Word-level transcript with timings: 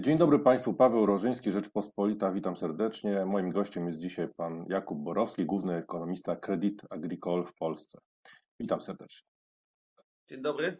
Dzień 0.00 0.18
dobry 0.18 0.38
Państwu, 0.38 0.74
Paweł 0.74 1.06
Rożyński, 1.06 1.52
Rzeczpospolita, 1.52 2.32
witam 2.32 2.56
serdecznie. 2.56 3.26
Moim 3.26 3.50
gościem 3.50 3.86
jest 3.86 3.98
dzisiaj 3.98 4.28
pan 4.28 4.66
Jakub 4.68 4.98
Borowski, 4.98 5.44
główny 5.44 5.74
ekonomista 5.74 6.36
Credit 6.36 6.82
Agricole 6.90 7.44
w 7.44 7.54
Polsce. 7.54 7.98
Witam 8.60 8.80
serdecznie. 8.80 9.28
Dzień 10.28 10.42
dobry. 10.42 10.76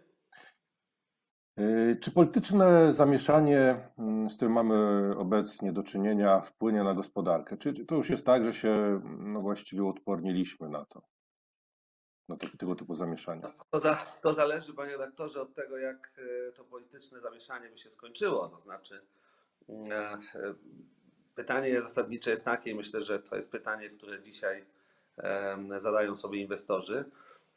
Y, 1.61 1.99
czy 2.01 2.11
polityczne 2.11 2.93
zamieszanie, 2.93 3.91
mm, 3.99 4.31
z 4.31 4.37
którym 4.37 4.53
mamy 4.53 5.11
obecnie 5.17 5.73
do 5.73 5.83
czynienia, 5.83 6.41
wpłynie 6.41 6.85
na 6.85 6.95
gospodarkę? 6.95 7.57
Czy 7.57 7.87
to 7.87 7.95
już 7.95 8.11
jest 8.11 8.27
tak, 8.27 8.45
że 8.45 8.55
się 8.55 9.01
no 9.19 9.41
właściwie 9.41 9.85
odporniliśmy 9.85 10.69
na 10.69 10.85
to, 10.85 11.03
na 12.29 12.37
tego 12.37 12.75
typu 12.75 12.95
zamieszania? 12.95 13.53
To, 13.71 13.81
za, 13.81 13.95
to 14.23 14.35
zależy, 14.35 14.75
panie 14.75 14.93
redaktorze, 14.93 15.43
od 15.43 15.55
tego, 15.55 15.79
jak 15.79 16.13
e, 16.49 16.53
to 16.53 16.65
polityczne 16.65 17.21
zamieszanie 17.21 17.69
by 17.69 17.79
się 17.79 17.91
skończyło. 17.91 18.49
To 18.49 18.61
znaczy, 18.61 19.01
mm, 19.69 19.93
e, 19.93 20.55
pytanie 21.35 21.83
zasadnicze 21.83 22.31
jest 22.31 22.45
takie, 22.45 22.75
myślę, 22.75 23.03
że 23.03 23.19
to 23.19 23.37
jest 23.37 23.51
pytanie, 23.51 23.91
które 23.91 24.23
dzisiaj 24.23 24.65
zadają 25.79 26.17
sobie 26.17 26.41
inwestorzy. 26.41 27.05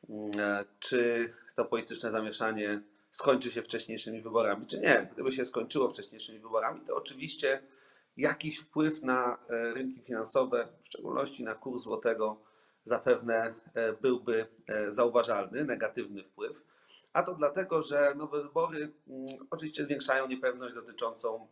Mm, 0.10 0.32
e, 0.40 0.66
czy 0.80 1.30
to 1.56 1.66
polityczne 1.66 2.12
zamieszanie 2.12 2.82
skończy 3.12 3.52
się 3.52 3.62
wcześniejszymi 3.62 4.22
wyborami, 4.22 4.66
czy 4.66 4.80
nie. 4.80 5.10
Gdyby 5.14 5.32
się 5.32 5.46
skończyło 5.46 5.90
wcześniejszymi 5.90 6.40
wyborami, 6.40 6.82
to 6.82 6.96
oczywiście 6.96 7.64
jakiś 8.18 8.60
wpływ 8.60 9.02
na 9.02 9.38
rynki 9.50 10.02
finansowe, 10.02 10.68
w 10.82 10.86
szczególności 10.86 11.44
na 11.44 11.56
kurs 11.56 11.84
złotego, 11.84 12.49
zapewne 12.84 13.54
e, 13.74 13.94
byłby 13.94 14.48
e, 14.68 14.92
zauważalny, 14.92 15.64
negatywny 15.66 16.24
wpływ. 16.24 16.64
A 17.14 17.24
to 17.24 17.34
dlatego, 17.34 17.82
że 17.82 18.14
nowe 18.16 18.44
wybory 18.44 18.92
mm, 19.08 19.26
oczywiście 19.52 19.86
zwiększają 19.86 20.28
niepewność 20.28 20.76
dotyczącą 20.76 21.48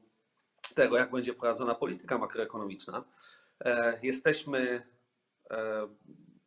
tego, 0.76 0.98
jak 0.98 1.12
będzie 1.12 1.34
prowadzona 1.34 1.76
polityka 1.76 2.18
makroekonomiczna. 2.18 3.04
Jesteśmy 4.01 4.88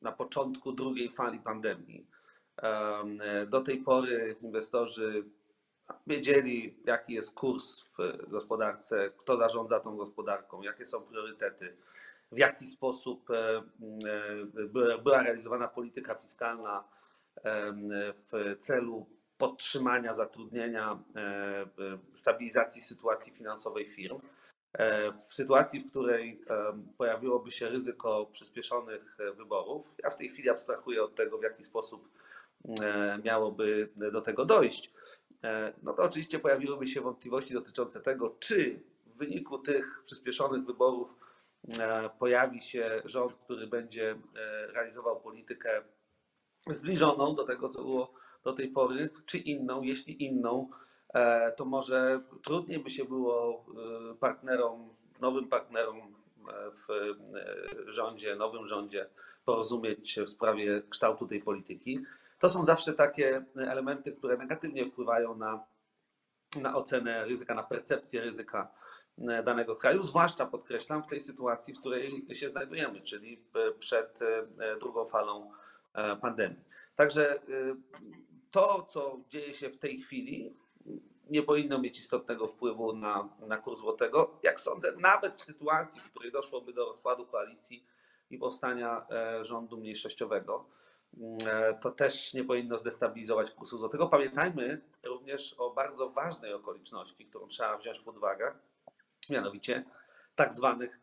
na 0.02 0.12
początku 0.12 0.72
drugiej 0.72 1.08
fali 1.08 1.38
pandemii. 1.38 2.06
Do 3.46 3.60
tej 3.60 3.78
pory 3.78 4.36
inwestorzy 4.42 5.24
wiedzieli, 6.06 6.76
jaki 6.84 7.12
jest 7.12 7.34
kurs 7.34 7.80
w 7.80 8.30
gospodarce, 8.30 9.10
kto 9.16 9.36
zarządza 9.36 9.80
tą 9.80 9.96
gospodarką, 9.96 10.62
jakie 10.62 10.84
są 10.84 11.00
priorytety, 11.00 11.76
w 12.32 12.38
jaki 12.38 12.66
sposób 12.66 13.30
e, 13.30 13.62
e, 14.94 14.98
była 15.02 15.22
realizowana 15.22 15.68
polityka 15.68 16.14
fiskalna 16.14 16.84
w 18.32 18.56
celu 18.58 19.06
podtrzymania 19.38 20.12
zatrudnienia, 20.12 21.02
e, 21.16 21.66
stabilizacji 22.14 22.82
sytuacji 22.82 23.32
finansowej 23.32 23.88
firm. 23.88 24.20
W 25.26 25.34
sytuacji, 25.34 25.80
w 25.80 25.90
której 25.90 26.44
pojawiłoby 26.98 27.50
się 27.50 27.68
ryzyko 27.68 28.26
przyspieszonych 28.26 29.16
wyborów, 29.36 29.94
ja 30.04 30.10
w 30.10 30.16
tej 30.16 30.28
chwili 30.28 30.50
abstrahuję 30.50 31.02
od 31.02 31.14
tego, 31.14 31.38
w 31.38 31.42
jaki 31.42 31.62
sposób 31.62 32.08
E, 32.82 33.18
miałoby 33.24 33.88
do 34.12 34.20
tego 34.20 34.44
dojść, 34.44 34.92
e, 35.44 35.72
no 35.82 35.92
to 35.92 36.02
oczywiście 36.02 36.38
pojawiłyby 36.38 36.86
się 36.86 37.00
wątpliwości 37.00 37.54
dotyczące 37.54 38.00
tego, 38.00 38.36
czy 38.38 38.80
w 39.06 39.18
wyniku 39.18 39.58
tych 39.58 40.02
przyspieszonych 40.04 40.64
wyborów 40.64 41.08
e, 41.10 41.29
pojawi 42.18 42.60
się 42.60 43.02
rząd, 43.04 43.34
który 43.34 43.66
będzie 43.66 44.16
realizował 44.72 45.20
politykę 45.20 45.82
zbliżoną 46.68 47.34
do 47.34 47.44
tego, 47.44 47.68
co 47.68 47.82
było 47.82 48.12
do 48.44 48.52
tej 48.52 48.68
pory, 48.68 49.10
czy 49.26 49.38
inną. 49.38 49.82
Jeśli 49.82 50.24
inną, 50.24 50.70
to 51.56 51.64
może 51.64 52.20
trudniej 52.42 52.78
by 52.78 52.90
się 52.90 53.04
było 53.04 53.66
partnerom, 54.20 54.94
nowym 55.20 55.48
partnerom 55.48 56.14
w 56.88 56.88
rządzie, 57.86 58.36
nowym 58.36 58.66
rządzie 58.68 59.10
porozumieć 59.44 60.10
się 60.10 60.24
w 60.24 60.30
sprawie 60.30 60.82
kształtu 60.90 61.26
tej 61.26 61.42
polityki. 61.42 62.00
To 62.38 62.48
są 62.48 62.64
zawsze 62.64 62.92
takie 62.92 63.44
elementy, 63.56 64.12
które 64.12 64.36
negatywnie 64.36 64.86
wpływają 64.86 65.36
na, 65.36 65.64
na 66.62 66.76
ocenę 66.76 67.24
ryzyka, 67.24 67.54
na 67.54 67.62
percepcję 67.62 68.20
ryzyka 68.20 68.60
e, 68.60 68.72
danego 69.44 69.76
kraju, 69.76 70.02
zwłaszcza 70.02 70.46
podkreślam 70.46 71.02
w 71.02 71.06
tej 71.06 71.20
sytuacji, 71.20 71.74
w 71.74 71.78
której 71.78 72.26
się 72.32 72.48
znajdujemy, 72.48 73.00
czyli 73.00 73.44
przed 73.78 74.22
e, 74.22 74.76
drugą 74.80 75.06
falą 75.06 75.50
e, 75.94 76.16
pandemii. 76.16 76.64
Także 76.96 77.40
to, 78.50 78.86
co 78.90 79.20
dzieje 79.28 79.54
się 79.54 79.70
w 79.70 79.78
tej 79.78 79.98
chwili, 79.98 80.56
nie 81.30 81.42
powinno 81.42 81.78
mieć 81.78 81.98
istotnego 81.98 82.46
wpływu 82.46 82.92
na, 82.96 83.28
na 83.46 83.56
kurs 83.56 83.80
złotego. 83.80 84.38
Jak 84.42 84.60
sądzę, 84.60 84.92
nawet 84.96 85.34
w 85.34 85.42
sytuacji, 85.42 86.00
w 86.00 86.10
której 86.10 86.32
doszłoby 86.32 86.72
do 86.72 86.86
rozkładu 86.86 87.26
koalicji 87.26 87.86
i 88.30 88.38
powstania 88.38 89.06
rządu 89.42 89.76
mniejszościowego. 89.76 90.66
E, 91.46 91.74
to 91.74 91.90
też 91.90 92.34
nie 92.34 92.44
powinno 92.44 92.78
zdestabilizować 92.78 93.50
kursu 93.50 93.78
złotego. 93.78 94.06
Pamiętajmy 94.06 94.80
również 95.04 95.54
o 95.58 95.70
bardzo 95.70 96.10
ważnej 96.10 96.52
okoliczności, 96.52 97.26
którą 97.26 97.46
trzeba 97.46 97.78
wziąć 97.78 98.00
pod 98.00 98.16
uwagę, 98.16 98.54
mianowicie 99.30 99.84
tak 100.34 100.52
zwanych 100.52 101.00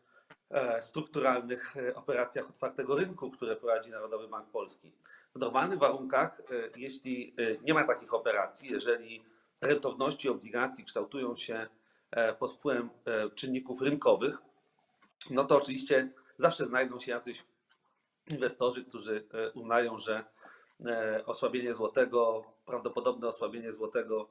e, 0.50 0.82
strukturalnych 0.82 1.76
e, 1.76 1.94
operacjach 1.94 2.48
otwartego 2.48 2.96
rynku, 2.96 3.30
które 3.30 3.56
prowadzi 3.56 3.90
Narodowy 3.90 4.28
Bank 4.28 4.50
Polski. 4.50 4.92
W 5.34 5.38
normalnych 5.38 5.78
warunkach, 5.78 6.42
jeśli 6.76 7.34
nie 7.62 7.74
ma 7.74 7.84
takich 7.84 8.14
operacji, 8.14 8.70
jeżeli 8.70 9.24
rentowności 9.60 10.28
obligacji 10.28 10.84
kształtują 10.84 11.36
się 11.36 11.66
pod 12.38 12.52
wpływem 12.52 12.90
czynników 13.34 13.82
rynkowych, 13.82 14.38
no 15.30 15.44
to 15.44 15.56
oczywiście 15.56 16.10
zawsze 16.38 16.66
znajdą 16.66 17.00
się 17.00 17.12
jacyś 17.12 17.44
inwestorzy, 18.30 18.84
którzy 18.84 19.24
e, 19.32 19.52
uznają, 19.52 19.98
że 19.98 20.24
e, 20.86 21.26
osłabienie 21.26 21.74
złotego, 21.74 22.44
prawdopodobne 22.66 23.28
osłabienie 23.28 23.72
złotego 23.72 24.28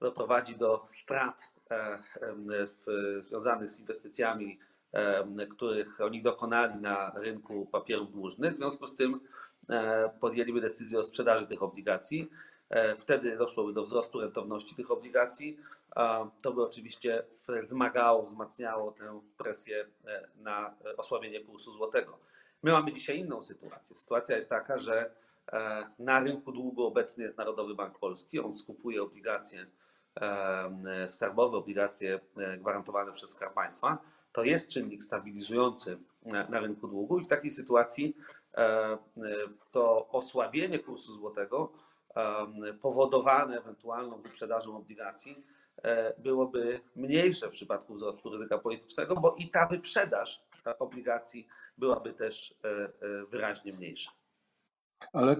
doprowadzi 0.00 0.56
do 0.56 0.82
strat 0.86 1.42
e, 1.42 1.53
związanych 3.22 3.70
z 3.70 3.80
inwestycjami, 3.80 4.58
których 5.50 6.00
oni 6.00 6.22
dokonali 6.22 6.80
na 6.80 7.12
rynku 7.16 7.66
papierów 7.66 8.12
dłużnych. 8.12 8.54
W 8.54 8.56
związku 8.56 8.86
z 8.86 8.94
tym 8.94 9.20
podjęliby 10.20 10.60
decyzję 10.60 10.98
o 10.98 11.04
sprzedaży 11.04 11.46
tych 11.46 11.62
obligacji. 11.62 12.30
Wtedy 12.98 13.36
doszłoby 13.36 13.72
do 13.72 13.82
wzrostu 13.82 14.20
rentowności 14.20 14.74
tych 14.74 14.90
obligacji. 14.90 15.58
To 16.42 16.52
by 16.52 16.62
oczywiście 16.62 17.22
wzmagało, 17.48 18.22
wzmacniało 18.22 18.92
tę 18.92 19.20
presję 19.38 19.86
na 20.36 20.74
osłabienie 20.96 21.40
kursu 21.40 21.72
złotego. 21.72 22.18
My 22.64 22.72
mamy 22.72 22.92
dzisiaj 22.92 23.18
inną 23.18 23.42
sytuację. 23.42 23.96
Sytuacja 23.96 24.36
jest 24.36 24.48
taka, 24.48 24.78
że 24.78 25.10
e, 25.52 25.86
na 25.98 26.20
rynku 26.20 26.52
długu 26.52 26.86
obecny 26.86 27.24
jest 27.24 27.38
Narodowy 27.38 27.74
Bank 27.74 27.98
Polski. 27.98 28.40
On 28.40 28.52
skupuje 28.52 29.02
obligacje 29.02 29.60
e, 29.60 29.66
skarbowe, 31.06 31.56
obligacje 31.56 32.20
e, 32.36 32.58
gwarantowane 32.58 33.12
przez 33.12 33.30
Skarb 33.30 33.54
Państwa. 33.54 33.98
To 34.32 34.44
jest 34.44 34.68
czynnik 34.68 35.02
stabilizujący 35.02 35.98
na 36.48 36.60
rynku 36.60 36.88
długu 36.88 37.18
i 37.18 37.24
w 37.24 37.28
takiej 37.28 37.50
sytuacji 37.50 38.16
to 39.70 40.08
osłabienie 40.08 40.78
kursu 40.78 41.12
złotego 41.12 41.72
powodowane 42.80 43.58
ewentualną 43.58 44.22
wyprzedażą 44.22 44.76
obligacji 44.76 45.44
byłoby 46.18 46.80
mniejsze 46.96 47.48
w 47.48 47.50
przypadku 47.50 47.94
wzrostu 47.94 48.30
ryzyka 48.30 48.58
politycznego, 48.58 49.14
bo 49.14 49.34
i 49.38 49.48
ta 49.48 49.66
wyprzedaż 49.66 50.42
obligacji 50.78 51.46
byłaby 51.78 52.12
też 52.12 52.54
e, 52.64 52.68
e, 52.68 52.90
wyraźnie 53.30 53.72
mniejsza. 53.72 54.10
Ale 55.12 55.36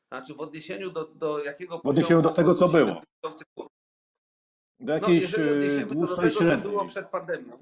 Znaczy 0.09 0.35
w 0.35 0.41
odniesieniu 0.41 0.91
do, 0.91 1.05
do 1.05 1.45
jakiego 1.45 1.79
W 1.79 1.87
odniesieniu 1.87 2.23
do 2.23 2.31
tego, 2.31 2.55
co 2.55 2.69
było. 2.69 3.03
Do 4.81 4.93
jakiejś 4.93 5.37
no, 5.81 5.87
dłuższej 5.87 6.31
średniej. 6.31 6.59
było 6.59 6.85
przed 6.85 7.09
pandemią. 7.09 7.59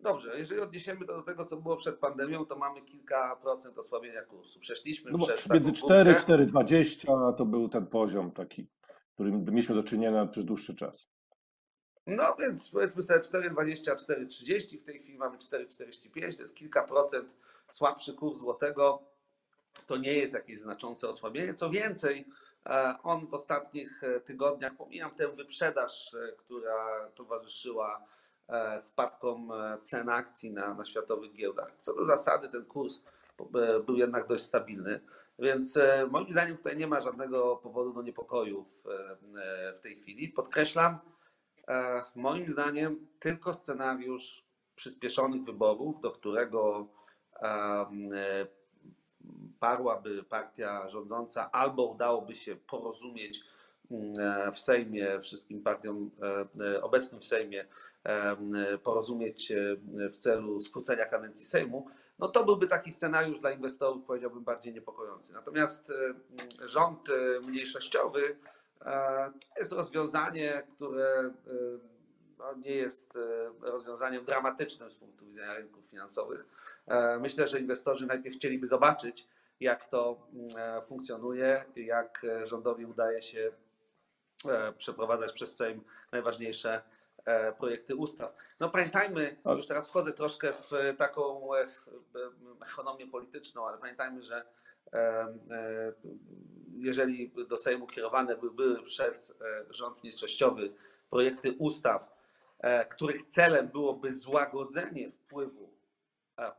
Dobrze, 0.00 0.38
jeżeli 0.38 0.60
odniesiemy 0.60 1.06
to 1.06 1.16
do 1.16 1.22
tego, 1.22 1.44
co 1.44 1.56
było 1.56 1.76
przed 1.76 1.98
pandemią, 1.98 2.46
to 2.46 2.56
mamy 2.56 2.82
kilka 2.82 3.36
procent 3.36 3.78
osłabienia 3.78 4.22
kursu. 4.22 4.60
Przeszliśmy 4.60 5.10
no 5.10 5.26
przez 5.26 5.50
Między 5.50 5.72
4, 5.72 6.14
4,20 6.14 7.34
to 7.34 7.46
był 7.46 7.68
ten 7.68 7.86
poziom 7.86 8.30
taki, 8.30 8.66
którym 9.14 9.44
mieliśmy 9.44 9.74
do 9.74 9.82
czynienia 9.82 10.26
przez 10.26 10.44
dłuższy 10.44 10.74
czas. 10.74 11.08
No 12.06 12.36
więc 12.40 12.70
powiedzmy 12.70 13.02
sobie 13.02 13.20
4,20, 13.20 13.94
4,30, 13.94 14.78
w 14.80 14.82
tej 14.82 14.98
chwili 15.00 15.18
mamy 15.18 15.38
4,45, 15.38 16.36
to 16.36 16.42
jest 16.42 16.56
kilka 16.56 16.82
procent 16.82 17.34
słabszy 17.70 18.14
kurs 18.14 18.38
złotego 18.38 19.02
to 19.86 19.96
nie 19.96 20.12
jest 20.12 20.34
jakieś 20.34 20.58
znaczące 20.58 21.08
osłabienie. 21.08 21.54
Co 21.54 21.70
więcej, 21.70 22.24
on 23.02 23.26
w 23.26 23.34
ostatnich 23.34 24.02
tygodniach, 24.24 24.76
pomijam 24.76 25.14
tę 25.14 25.28
wyprzedaż, 25.28 26.16
która 26.36 27.08
towarzyszyła 27.14 28.04
spadkom 28.78 29.52
cen 29.80 30.08
akcji 30.08 30.50
na, 30.50 30.74
na 30.74 30.84
światowych 30.84 31.32
giełdach. 31.32 31.76
Co 31.80 31.94
do 31.94 32.04
zasady, 32.04 32.48
ten 32.48 32.64
kurs 32.64 33.02
był 33.86 33.96
jednak 33.96 34.26
dość 34.26 34.42
stabilny. 34.42 35.00
Więc 35.38 35.76
e, 35.76 36.06
moim 36.10 36.32
zdaniem 36.32 36.56
tutaj 36.56 36.76
nie 36.76 36.86
ma 36.86 37.00
żadnego 37.00 37.56
powodu 37.56 37.92
do 37.92 38.02
niepokoju 38.02 38.66
w, 38.84 38.88
e, 39.36 39.72
w 39.72 39.80
tej 39.80 39.96
chwili. 39.96 40.28
Podkreślam, 40.28 40.98
e, 41.68 42.02
moim 42.14 42.48
zdaniem 42.48 43.06
tylko 43.18 43.52
scenariusz 43.52 44.44
przyspieszonych 44.74 45.44
wyborów, 45.44 46.00
do 46.00 46.10
którego 46.10 46.86
parłaby 49.60 50.24
partia 50.24 50.88
rządząca, 50.88 51.50
albo 51.52 51.86
udałoby 51.86 52.34
się 52.34 52.56
porozumieć 52.56 53.44
w 54.52 54.58
Sejmie, 54.58 55.20
wszystkim 55.20 55.62
partiom 55.62 56.10
obecnym 56.82 57.20
w 57.20 57.24
Sejmie, 57.24 57.66
porozumieć 58.82 59.52
w 60.12 60.16
celu 60.16 60.60
skrócenia 60.60 61.06
kadencji 61.06 61.46
Sejmu, 61.46 61.86
no 62.18 62.28
to 62.28 62.44
byłby 62.44 62.66
taki 62.66 62.90
scenariusz 62.90 63.40
dla 63.40 63.50
inwestorów, 63.50 64.04
powiedziałbym, 64.04 64.44
bardziej 64.44 64.74
niepokojący. 64.74 65.32
Natomiast 65.32 65.90
e, 65.90 66.68
rząd 66.68 67.08
e, 67.10 67.40
mniejszościowy 67.48 68.36
e, 68.80 69.32
to 69.54 69.58
jest 69.58 69.72
rozwiązanie, 69.72 70.66
które 70.70 71.30
no, 72.38 72.54
nie 72.54 72.74
jest 72.74 73.18
rozwiązaniem 73.60 74.24
dramatycznym 74.24 74.90
z 74.90 74.96
punktu 74.96 75.26
widzenia 75.26 75.54
rynków 75.54 75.86
finansowych. 75.86 76.46
Myślę, 77.20 77.48
że 77.48 77.60
inwestorzy 77.60 78.06
najpierw 78.06 78.36
chcieliby 78.36 78.66
zobaczyć, 78.66 79.28
jak 79.60 79.88
to 79.88 80.26
funkcjonuje, 80.86 81.64
jak 81.76 82.26
rządowi 82.42 82.86
udaje 82.86 83.22
się 83.22 83.52
przeprowadzać 84.76 85.32
przez 85.32 85.56
Sejm 85.56 85.84
najważniejsze 86.12 86.82
E, 86.82 86.95
projekty 87.58 87.96
ustaw. 87.96 88.34
No 88.60 88.70
pamiętajmy, 88.70 89.36
już 89.44 89.66
teraz 89.66 89.88
wchodzę 89.88 90.12
troszkę 90.12 90.52
w 90.52 90.70
taką 90.98 91.54
e, 91.54 91.66
ekonomię 92.72 93.06
polityczną, 93.06 93.68
ale 93.68 93.78
pamiętajmy, 93.78 94.22
że 94.22 94.46
e, 94.92 95.26
jeżeli 96.76 97.32
do 97.48 97.56
Sejmu 97.56 97.86
kierowane 97.86 98.36
były 98.36 98.82
przez 98.82 99.38
rząd 99.70 100.02
mniejszościowy 100.02 100.72
projekty 101.10 101.52
ustaw, 101.58 102.16
których 102.88 103.22
celem 103.22 103.68
byłoby 103.68 104.12
złagodzenie 104.12 105.10
wpływu 105.10 105.70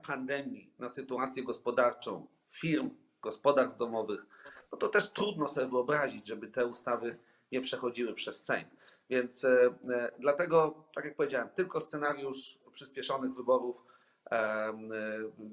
pandemii 0.08 0.74
na 0.80 0.90
sytuację 0.90 1.44
gospodarczą 1.44 2.28
firm, 2.50 2.90
gospodarstw 3.22 3.78
domowych, 3.78 4.26
no 4.72 4.78
to 4.78 4.88
też 4.88 5.10
trudno 5.10 5.48
sobie 5.48 5.68
wyobrazić, 5.68 6.28
żeby 6.28 6.48
te 6.48 6.66
ustawy 6.66 7.18
nie 7.52 7.62
przechodziły 7.62 8.14
przez 8.14 8.46
Sejm. 8.46 8.66
Więc 9.10 9.46
e, 9.46 9.66
e, 9.90 10.12
dlatego, 10.20 10.84
tak 10.96 11.06
jak 11.06 11.16
powiedziałem, 11.16 11.50
tylko 11.56 11.80
scenariusz 11.80 12.60
przyspieszonych 12.72 13.34
wyborów, 13.34 13.86
e, 14.32 14.74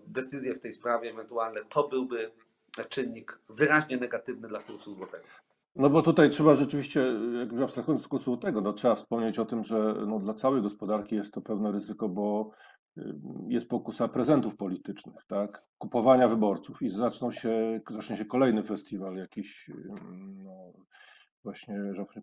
decyzje 0.06 0.54
w 0.54 0.60
tej 0.60 0.72
sprawie 0.72 1.10
ewentualne, 1.10 1.60
to 1.68 1.88
byłby 1.88 2.30
czynnik 2.88 3.38
wyraźnie 3.48 3.96
negatywny 3.96 4.48
dla 4.48 4.58
kursu 4.58 4.94
złotego. 4.94 5.24
No 5.76 5.90
bo 5.90 6.02
tutaj 6.02 6.30
trzeba 6.30 6.54
rzeczywiście, 6.54 7.14
jakby 7.38 7.64
abstrahując 7.64 8.02
od 8.02 8.08
kursu 8.08 8.24
złotego, 8.24 8.60
no 8.60 8.72
trzeba 8.72 8.94
wspomnieć 8.94 9.38
o 9.38 9.44
tym, 9.44 9.64
że 9.64 9.94
no 10.06 10.18
dla 10.18 10.34
całej 10.34 10.62
gospodarki 10.62 11.16
jest 11.16 11.34
to 11.34 11.40
pewne 11.40 11.72
ryzyko, 11.72 12.08
bo 12.08 12.50
jest 13.48 13.68
pokusa 13.68 14.08
prezentów 14.08 14.56
politycznych, 14.56 15.24
tak? 15.26 15.62
Kupowania 15.78 16.28
wyborców 16.28 16.82
i 16.82 16.90
zaczną 16.90 17.32
się, 17.32 17.80
zacznie 17.90 18.16
się 18.16 18.24
kolejny 18.24 18.62
festiwal 18.62 19.16
jakiś 19.16 19.70
no, 20.44 20.72
właśnie 21.44 21.76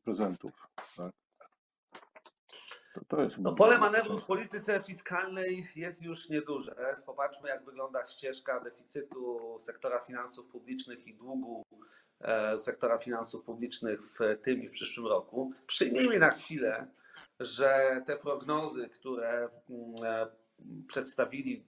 prezentów. 0.03 0.67
Tak? 0.97 1.11
To, 2.93 3.01
to 3.07 3.21
jest 3.21 3.37
no, 3.37 3.53
pole 3.53 3.77
manewru 3.77 4.17
w 4.17 4.25
polityce 4.25 4.81
fiskalnej 4.81 5.67
jest 5.75 6.01
już 6.01 6.29
nieduże. 6.29 7.01
Popatrzmy, 7.05 7.49
jak 7.49 7.65
wygląda 7.65 8.05
ścieżka 8.05 8.59
deficytu 8.59 9.57
sektora 9.59 9.99
finansów 9.99 10.47
publicznych 10.47 11.07
i 11.07 11.13
długu 11.13 11.63
e, 12.21 12.57
sektora 12.57 12.97
finansów 12.97 13.43
publicznych 13.43 14.01
w 14.03 14.19
tym 14.43 14.63
i 14.63 14.67
w 14.67 14.71
przyszłym 14.71 15.07
roku. 15.07 15.53
Przyjmijmy 15.67 16.19
na 16.19 16.29
chwilę, 16.29 16.87
że 17.39 18.01
te 18.05 18.17
prognozy, 18.17 18.89
które 18.89 19.49
mm, 19.69 19.95
e, 20.03 20.27
przedstawili 20.87 21.65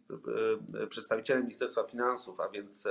e, 0.84 0.88
przedstawiciele 0.88 1.40
Ministerstwa 1.40 1.84
Finansów, 1.84 2.40
a 2.40 2.50
więc 2.50 2.88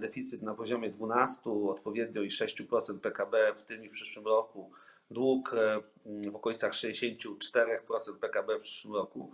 deficyt 0.00 0.42
na 0.42 0.54
poziomie 0.54 0.90
12, 0.90 1.50
odpowiednio 1.50 2.22
i 2.22 2.28
6% 2.28 2.98
PKB 2.98 3.54
w 3.58 3.62
tym 3.62 3.84
i 3.84 3.88
w 3.88 3.92
przyszłym 3.92 4.26
roku, 4.26 4.72
dług 5.10 5.54
e, 5.54 5.80
w 6.30 6.36
okolicach 6.36 6.72
64% 6.72 8.18
PKB 8.20 8.58
w 8.58 8.62
przyszłym 8.62 8.94
roku, 8.94 9.32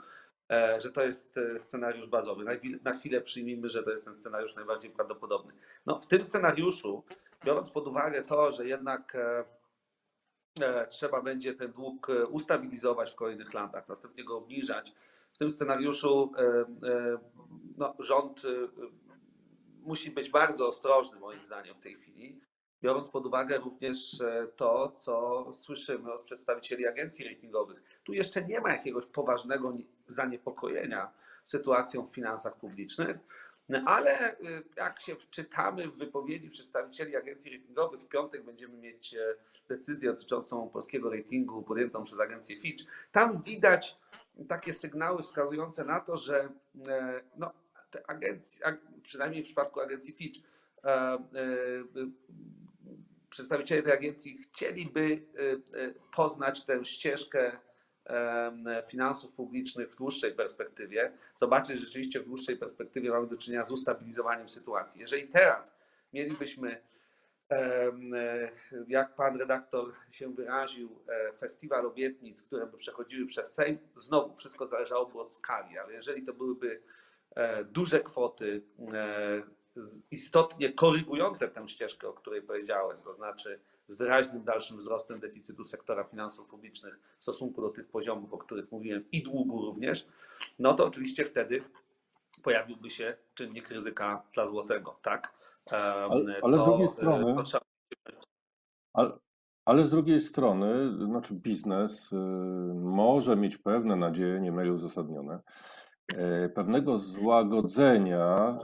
e, 0.50 0.80
że 0.80 0.92
to 0.92 1.04
jest 1.04 1.40
scenariusz 1.58 2.06
bazowy. 2.06 2.44
Na 2.82 2.92
chwilę 2.92 3.20
przyjmijmy, 3.20 3.68
że 3.68 3.82
to 3.82 3.90
jest 3.90 4.04
ten 4.04 4.20
scenariusz 4.20 4.54
najbardziej 4.54 4.90
prawdopodobny. 4.90 5.52
No, 5.86 6.00
w 6.00 6.06
tym 6.06 6.24
scenariuszu, 6.24 7.02
biorąc 7.44 7.70
pod 7.70 7.88
uwagę 7.88 8.22
to, 8.22 8.52
że 8.52 8.68
jednak 8.68 9.16
trzeba 10.88 11.22
będzie 11.22 11.54
ten 11.54 11.72
dług 11.72 12.06
ustabilizować 12.30 13.12
w 13.12 13.14
kolejnych 13.14 13.54
latach, 13.54 13.88
następnie 13.88 14.24
go 14.24 14.38
obniżać, 14.38 14.94
w 15.32 15.38
tym 15.38 15.50
scenariuszu 15.50 16.32
no, 17.76 17.94
rząd 17.98 18.42
musi 19.86 20.10
być 20.10 20.30
bardzo 20.30 20.68
ostrożny, 20.68 21.18
moim 21.20 21.44
zdaniem, 21.44 21.74
w 21.74 21.80
tej 21.80 21.94
chwili, 21.94 22.40
biorąc 22.82 23.08
pod 23.08 23.26
uwagę 23.26 23.58
również 23.58 24.20
e, 24.20 24.46
to, 24.56 24.88
co 24.90 25.46
słyszymy 25.54 26.12
od 26.12 26.22
przedstawicieli 26.22 26.86
agencji 26.86 27.28
ratingowych. 27.28 27.82
Tu 28.04 28.12
jeszcze 28.12 28.44
nie 28.44 28.60
ma 28.60 28.72
jakiegoś 28.72 29.06
poważnego 29.06 29.76
zaniepokojenia 30.06 31.12
sytuacją 31.44 32.06
w 32.06 32.14
finansach 32.14 32.56
publicznych, 32.56 33.18
no, 33.68 33.78
ale 33.86 34.10
e, 34.30 34.36
jak 34.76 35.00
się 35.00 35.16
wczytamy 35.16 35.88
w 35.88 35.96
wypowiedzi 35.96 36.50
przedstawicieli 36.50 37.16
agencji 37.16 37.58
ratingowych, 37.58 38.00
w 38.00 38.08
piątek 38.08 38.44
będziemy 38.44 38.76
mieć 38.76 39.14
e, 39.14 39.34
decyzję 39.68 40.10
dotyczącą 40.10 40.68
polskiego 40.68 41.10
ratingu 41.10 41.62
podjętą 41.62 42.04
przez 42.04 42.20
agencję 42.20 42.60
Fitch. 42.60 42.84
Tam 43.12 43.42
widać 43.42 43.98
takie 44.48 44.72
sygnały 44.72 45.22
wskazujące 45.22 45.84
na 45.84 46.00
to, 46.00 46.16
że 46.16 46.48
no, 47.36 47.52
te 47.90 48.10
agencje, 48.10 48.76
przynajmniej 49.02 49.42
w 49.42 49.46
przypadku 49.46 49.80
agencji 49.80 50.12
Fitch, 50.12 50.40
e, 50.84 50.88
e, 50.88 51.18
przedstawiciele 53.30 53.82
tej 53.82 53.92
agencji 53.92 54.38
chcieliby 54.38 55.02
e, 55.04 55.92
poznać 56.16 56.64
tę 56.64 56.84
ścieżkę 56.84 57.52
finansów 58.88 59.32
publicznych 59.32 59.90
w 59.90 59.96
dłuższej 59.96 60.32
perspektywie, 60.32 61.12
zobaczyć, 61.36 61.78
że 61.78 61.86
rzeczywiście 61.86 62.20
w 62.20 62.24
dłuższej 62.24 62.56
perspektywie 62.56 63.10
mamy 63.10 63.26
do 63.26 63.36
czynienia 63.36 63.64
z 63.64 63.72
ustabilizowaniem 63.72 64.48
sytuacji. 64.48 65.00
Jeżeli 65.00 65.28
teraz 65.28 65.76
mielibyśmy, 66.12 66.82
jak 68.88 69.14
pan 69.14 69.36
redaktor 69.36 69.92
się 70.10 70.34
wyraził, 70.34 70.98
festiwal 71.38 71.86
obietnic, 71.86 72.42
które 72.42 72.66
by 72.66 72.78
przechodziły 72.78 73.26
przez 73.26 73.54
Sejm, 73.54 73.78
znowu 73.96 74.36
wszystko 74.36 74.66
zależałoby 74.66 75.20
od 75.20 75.32
skali, 75.32 75.78
ale 75.78 75.92
jeżeli 75.92 76.22
to 76.22 76.34
byłyby 76.34 76.82
duże 77.64 78.00
kwoty, 78.00 78.62
e, 78.92 79.42
istotnie 80.10 80.72
korygujące 80.72 81.48
tę 81.48 81.68
ścieżkę, 81.68 82.08
o 82.08 82.12
której 82.12 82.42
powiedziałem, 82.42 82.96
to 83.04 83.12
znaczy 83.12 83.60
z 83.86 83.96
wyraźnym 83.96 84.44
dalszym 84.44 84.78
wzrostem 84.78 85.20
deficytu 85.20 85.64
sektora 85.64 86.04
finansów 86.04 86.48
publicznych 86.48 87.00
w 87.18 87.22
stosunku 87.22 87.62
do 87.62 87.68
tych 87.68 87.88
poziomów, 87.88 88.32
o 88.32 88.38
których 88.38 88.72
mówiłem, 88.72 89.04
i 89.12 89.22
długu 89.22 89.62
również, 89.62 90.06
no 90.58 90.74
to 90.74 90.86
oczywiście 90.86 91.24
wtedy 91.24 91.62
pojawiłby 92.42 92.90
się 92.90 93.16
czynnik 93.34 93.70
ryzyka 93.70 94.22
dla 94.34 94.46
złotego, 94.46 94.98
tak? 95.02 95.34
Ale, 95.70 96.40
ale 96.42 96.56
to, 96.56 96.62
z 96.62 96.64
drugiej 96.64 96.88
strony. 96.88 97.42
Trzeba... 97.44 97.64
Ale, 98.92 99.18
ale 99.64 99.84
z 99.84 99.90
drugiej 99.90 100.20
strony, 100.20 100.96
znaczy 101.06 101.34
biznes 101.34 102.12
y, 102.12 102.16
może 102.74 103.36
mieć 103.36 103.58
pewne 103.58 103.96
nadzieje, 103.96 104.40
nie 104.40 104.52
mylę 104.52 104.72
uzasadnione, 104.72 105.40
E, 105.40 105.85
pewnego 106.54 106.98
złagodzenia 106.98 108.48
e, 108.48 108.58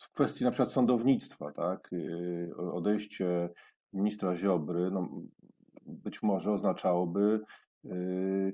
w 0.00 0.12
kwestii 0.12 0.44
na 0.44 0.50
przykład 0.50 0.72
sądownictwa, 0.72 1.52
tak? 1.52 1.90
E, 1.92 2.56
odejście 2.56 3.48
ministra 3.92 4.36
Ziobry 4.36 4.90
no, 4.90 5.08
być 5.86 6.22
może 6.22 6.52
oznaczałoby 6.52 7.40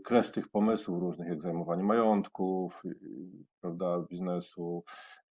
kres 0.05 0.33
tych 0.33 0.49
pomysłów 0.49 1.01
różnych, 1.01 1.29
jak 1.29 1.43
zajmowanie 1.43 1.83
majątków, 1.83 2.83
prawda, 3.61 4.01
biznesu, 4.11 4.85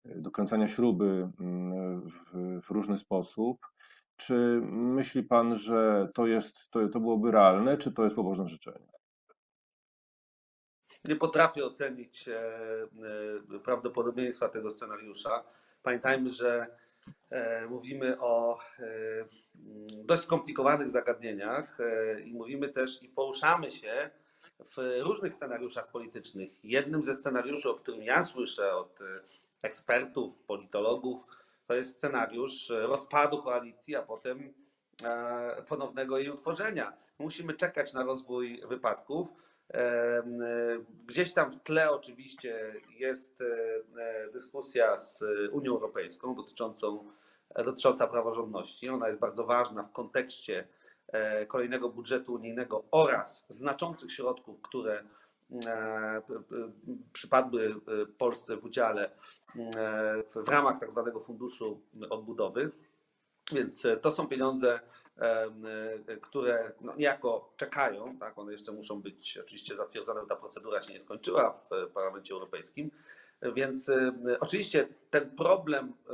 dokręcania 0.05 0.67
śruby 0.67 1.29
mm, 1.39 2.01
w, 2.01 2.61
w 2.63 2.71
różny 2.71 2.97
sposób. 2.97 3.67
Czy 4.15 4.61
myśli 4.71 5.23
pan, 5.23 5.57
że 5.57 6.09
to 6.13 6.27
jest, 6.27 6.69
to, 6.69 6.87
to 6.87 6.99
byłoby 6.99 7.31
realne, 7.31 7.77
czy 7.77 7.91
to 7.91 8.03
jest 8.03 8.15
pobożne 8.15 8.47
życzenie? 8.47 8.96
Nie 11.07 11.15
potrafię 11.15 11.65
ocenić 11.65 12.27
e, 12.27 12.39
e, 13.55 13.59
prawdopodobieństwa 13.59 14.49
tego 14.49 14.69
scenariusza. 14.69 15.43
Pamiętajmy, 15.83 16.31
że 16.31 16.67
e, 17.29 17.67
mówimy 17.67 18.19
o 18.19 18.59
dość 19.89 20.23
skomplikowanych 20.23 20.89
zagadnieniach 20.89 21.77
i 22.25 22.33
mówimy 22.33 22.69
też 22.69 23.03
i 23.03 23.09
poruszamy 23.09 23.71
się 23.71 24.09
w 24.59 25.01
różnych 25.01 25.33
scenariuszach 25.33 25.87
politycznych. 25.91 26.65
Jednym 26.65 27.03
ze 27.03 27.15
scenariuszy, 27.15 27.69
o 27.69 27.73
którym 27.73 28.03
ja 28.03 28.23
słyszę 28.23 28.75
od 28.75 28.99
ekspertów, 29.63 30.37
politologów, 30.37 31.23
to 31.67 31.73
jest 31.73 31.95
scenariusz 31.95 32.69
rozpadu 32.69 33.43
koalicji, 33.43 33.95
a 33.95 34.01
potem 34.01 34.53
ponownego 35.67 36.17
jej 36.17 36.29
utworzenia. 36.29 36.93
Musimy 37.19 37.53
czekać 37.53 37.93
na 37.93 38.03
rozwój 38.03 38.61
wypadków. 38.67 39.27
Gdzieś 41.05 41.33
tam 41.33 41.51
w 41.51 41.63
tle 41.63 41.91
oczywiście 41.91 42.73
jest 42.89 43.41
e, 43.41 44.31
dyskusja 44.33 44.97
z 44.97 45.23
Unią 45.51 45.71
Europejską 45.71 46.35
dotyczącą, 46.35 47.11
dotycząca 47.55 48.07
praworządności. 48.07 48.89
Ona 48.89 49.07
jest 49.07 49.19
bardzo 49.19 49.45
ważna 49.45 49.83
w 49.83 49.91
kontekście 49.91 50.67
e, 51.07 51.45
kolejnego 51.45 51.89
budżetu 51.89 52.33
unijnego 52.33 52.83
oraz 52.91 53.45
znaczących 53.49 54.11
środków, 54.11 54.61
które 54.61 55.03
e, 55.65 56.21
przypadły 57.13 57.75
Polsce 58.17 58.57
w 58.57 58.65
udziale 58.65 59.11
w 60.45 60.47
ramach 60.47 60.79
tak 60.79 60.91
zwanego 60.91 61.19
funduszu 61.19 61.81
odbudowy. 62.09 62.71
Więc 63.51 63.87
to 64.01 64.11
są 64.11 64.27
pieniądze 64.27 64.79
E, 64.79 65.06
które 66.21 66.71
no 66.81 66.95
niejako 66.95 67.53
czekają, 67.57 68.17
tak, 68.19 68.37
one 68.37 68.51
jeszcze 68.51 68.71
muszą 68.71 69.01
być 69.01 69.37
oczywiście 69.37 69.75
zatwierdzone, 69.75 70.21
ta 70.29 70.35
procedura 70.35 70.81
się 70.81 70.93
nie 70.93 70.99
skończyła 70.99 71.59
w 71.71 71.91
Parlamencie 71.93 72.33
Europejskim, 72.33 72.91
więc 73.41 73.89
e, 73.89 74.13
oczywiście 74.39 74.87
ten 75.09 75.29
problem 75.29 75.93
e, 76.09 76.13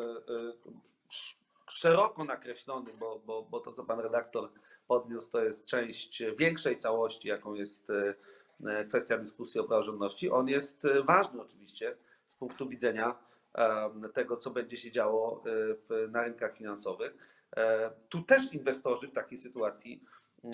szeroko 1.70 2.24
nakreślony, 2.24 2.94
bo, 2.94 3.22
bo, 3.26 3.44
bo 3.44 3.60
to, 3.60 3.74
co 3.74 3.84
pan 3.84 4.00
redaktor 4.00 4.50
podniósł, 4.88 5.32
to 5.32 5.44
jest 5.44 5.66
część 5.66 6.24
większej 6.38 6.78
całości, 6.78 7.28
jaką 7.28 7.54
jest 7.54 7.88
kwestia 8.90 9.18
dyskusji 9.18 9.60
o 9.60 9.64
praworządności. 9.64 10.32
On 10.32 10.48
jest 10.48 10.88
ważny 11.04 11.42
oczywiście 11.42 11.96
z 12.28 12.36
punktu 12.36 12.70
widzenia 12.70 13.16
tego, 14.14 14.38
co 14.38 14.52
będzie 14.52 14.78
się 14.78 14.92
działo 14.92 15.44
na 16.10 16.24
rynkach 16.24 16.58
finansowych. 16.58 17.33
E, 17.58 17.92
tu 18.10 18.22
też 18.22 18.54
inwestorzy 18.54 19.08
w 19.08 19.12
takiej 19.12 19.38
sytuacji 19.38 20.04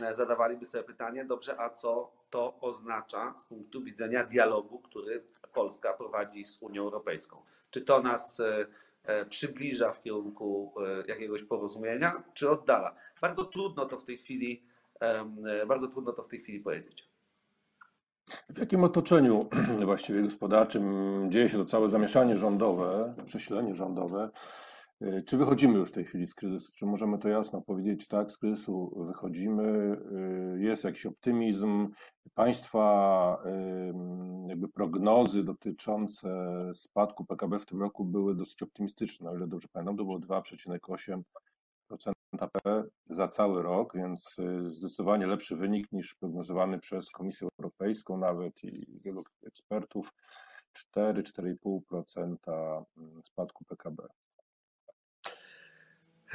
e, 0.01 0.15
zadawaliby 0.15 0.65
sobie 0.65 0.83
pytanie, 0.83 1.25
dobrze, 1.25 1.59
a 1.59 1.69
co 1.69 2.11
to 2.29 2.59
oznacza 2.61 3.33
z 3.37 3.43
punktu 3.43 3.83
widzenia 3.83 4.23
dialogu, 4.23 4.79
który 4.79 5.23
Polska 5.53 5.93
prowadzi 5.93 6.45
z 6.45 6.57
Unią 6.61 6.83
Europejską? 6.83 7.41
Czy 7.69 7.81
to 7.81 8.01
nas 8.01 8.39
e, 8.39 9.25
przybliża 9.25 9.91
w 9.91 10.01
kierunku 10.01 10.73
jakiegoś 11.07 11.43
porozumienia, 11.43 12.23
czy 12.33 12.49
oddala? 12.49 12.95
Bardzo 13.21 13.45
trudno 13.45 13.85
to 13.85 13.97
w 13.97 14.03
tej 14.03 14.17
chwili, 14.17 14.63
bardzo 15.67 15.87
trudno 15.87 16.13
to 16.13 16.23
w 16.23 16.27
tej 16.27 16.39
chwili 16.39 16.59
powiedzieć. 16.59 17.09
W 18.49 18.57
jakim 18.57 18.83
otoczeniu 18.83 19.49
właściwie 19.85 20.21
gospodarczym 20.21 21.27
dzieje 21.31 21.49
się 21.49 21.57
to 21.57 21.65
całe 21.65 21.89
zamieszanie 21.89 22.37
rządowe, 22.37 23.13
przesilenie 23.25 23.75
rządowe? 23.75 24.29
Y, 25.01 25.23
czy 25.23 25.37
wychodzimy 25.37 25.77
już 25.77 25.89
w 25.89 25.91
tej 25.91 26.05
chwili 26.05 26.27
z 26.27 26.35
kryzysu? 26.35 26.71
Czy 26.75 26.85
możemy 26.85 27.19
to 27.19 27.29
jasno 27.29 27.61
powiedzieć? 27.61 28.07
Tak, 28.07 28.31
z 28.31 28.37
kryzysu 28.37 29.03
wychodzimy. 29.07 29.97
Y, 30.55 30.61
jest 30.61 30.83
jakiś 30.83 31.05
optymizm. 31.05 31.89
Państwa 32.33 33.43
jakby 34.47 34.69
prognozy 34.69 35.43
dotyczące 35.43 36.29
spadku 36.73 37.25
PKB 37.25 37.59
w 37.59 37.65
tym 37.65 37.81
roku 37.81 38.05
były 38.05 38.35
dosyć 38.35 38.63
optymistyczne. 38.63 39.29
O 39.29 39.35
ile 39.35 39.47
dobrze 39.47 39.67
pamiętam, 39.71 39.97
to 39.97 40.05
było 40.05 40.19
2,8% 40.19 41.21
AP 42.39 42.57
za 43.09 43.27
cały 43.27 43.61
rok, 43.61 43.93
więc 43.95 44.39
y, 44.39 44.71
zdecydowanie 44.71 45.27
lepszy 45.27 45.55
wynik 45.55 45.91
niż 45.91 46.15
prognozowany 46.15 46.79
przez 46.79 47.11
Komisję 47.11 47.47
Europejską 47.59 48.17
nawet 48.17 48.63
i 48.63 48.99
wielu 49.05 49.23
ekspertów. 49.43 50.13
4-4,5% 50.95 52.35
mm, 52.97 53.21
spadku 53.23 53.65
PKB. 53.65 54.07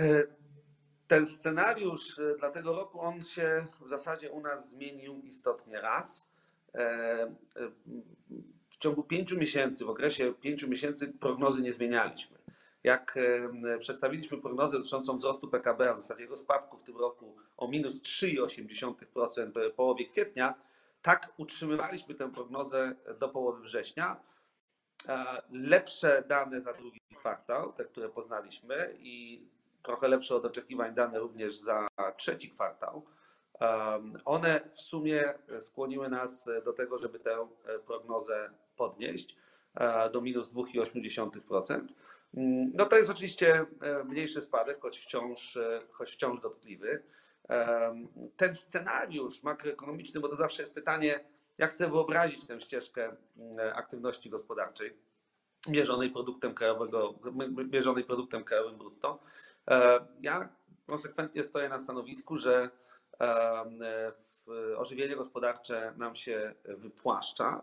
E, 0.00 0.24
ten 1.06 1.26
scenariusz 1.26 2.18
e, 2.18 2.36
dla 2.38 2.50
tego 2.50 2.72
roku, 2.72 3.00
on 3.00 3.22
się 3.22 3.66
w 3.80 3.88
zasadzie 3.88 4.30
u 4.30 4.40
nas 4.40 4.70
zmienił 4.70 5.20
istotnie 5.20 5.80
raz. 5.80 6.28
E, 6.74 7.34
w 8.70 8.76
ciągu 8.76 9.02
pięciu 9.02 9.38
miesięcy, 9.38 9.84
w 9.84 9.90
okresie 9.90 10.34
pięciu 10.40 10.68
miesięcy 10.68 11.12
prognozy 11.12 11.62
nie 11.62 11.72
zmienialiśmy. 11.72 12.38
Jak 12.84 13.18
przedstawiliśmy 13.78 14.38
prognozę 14.38 14.78
dotyczącą 14.78 15.16
wzrostu 15.16 15.48
PKB, 15.48 15.90
a 15.90 15.94
w 15.94 15.98
zasadzie 15.98 16.22
jego 16.22 16.36
spadku 16.36 16.78
w 16.78 16.82
tym 16.82 16.96
roku 16.96 17.36
o 17.56 17.68
minus 17.68 18.02
3,8% 18.02 19.70
w 19.70 19.74
połowie 19.74 20.06
kwietnia, 20.08 20.54
tak 21.02 21.32
utrzymywaliśmy 21.36 22.14
tę 22.14 22.32
prognozę 22.32 22.94
do 23.18 23.28
połowy 23.28 23.62
września. 23.62 24.20
Lepsze 25.50 26.24
dane 26.28 26.60
za 26.60 26.72
drugi 26.72 27.00
kwartał, 27.16 27.72
te, 27.72 27.84
które 27.84 28.08
poznaliśmy, 28.08 28.96
i 28.98 29.46
trochę 29.84 30.08
lepsze 30.08 30.34
od 30.34 30.44
oczekiwań 30.44 30.94
dane 30.94 31.18
również 31.18 31.56
za 31.56 31.88
trzeci 32.16 32.50
kwartał. 32.50 33.06
One 34.24 34.60
w 34.72 34.80
sumie 34.80 35.34
skłoniły 35.60 36.08
nas 36.08 36.48
do 36.64 36.72
tego, 36.72 36.98
żeby 36.98 37.18
tę 37.18 37.48
prognozę 37.86 38.50
podnieść 38.76 39.36
e, 39.74 40.10
do 40.10 40.20
minus 40.20 40.48
2,8%. 40.48 41.80
No 42.74 42.86
to 42.86 42.96
jest 42.96 43.10
oczywiście 43.10 43.66
e, 43.80 44.04
mniejszy 44.04 44.42
spadek, 44.42 44.80
choć 44.80 44.98
wciąż, 44.98 45.56
e, 45.56 45.80
choć 45.90 46.12
wciąż 46.12 46.40
dotkliwy. 46.40 47.02
Ten 48.36 48.54
scenariusz 48.54 49.42
makroekonomiczny, 49.42 50.20
bo 50.20 50.28
to 50.28 50.36
zawsze 50.36 50.62
jest 50.62 50.74
pytanie, 50.74 51.20
jak 51.58 51.72
sobie 51.72 51.90
wyobrazić 51.90 52.46
tę 52.46 52.60
ścieżkę 52.60 53.16
aktywności 53.74 54.30
gospodarczej 54.30 54.96
mierzonej 55.68 56.10
produktem 56.10 56.54
krajowego, 56.54 57.14
mierzonej 57.72 58.04
produktem 58.04 58.44
krajowym 58.44 58.78
brutto. 58.78 59.18
E, 59.70 60.06
ja 60.20 60.48
konsekwentnie 60.86 61.42
stoję 61.42 61.68
na 61.68 61.78
stanowisku, 61.78 62.36
że 62.36 62.70
e, 63.20 64.12
ożywienie 64.76 65.16
gospodarcze 65.16 65.94
nam 65.96 66.14
się 66.14 66.54
wypłaszcza. 66.64 67.62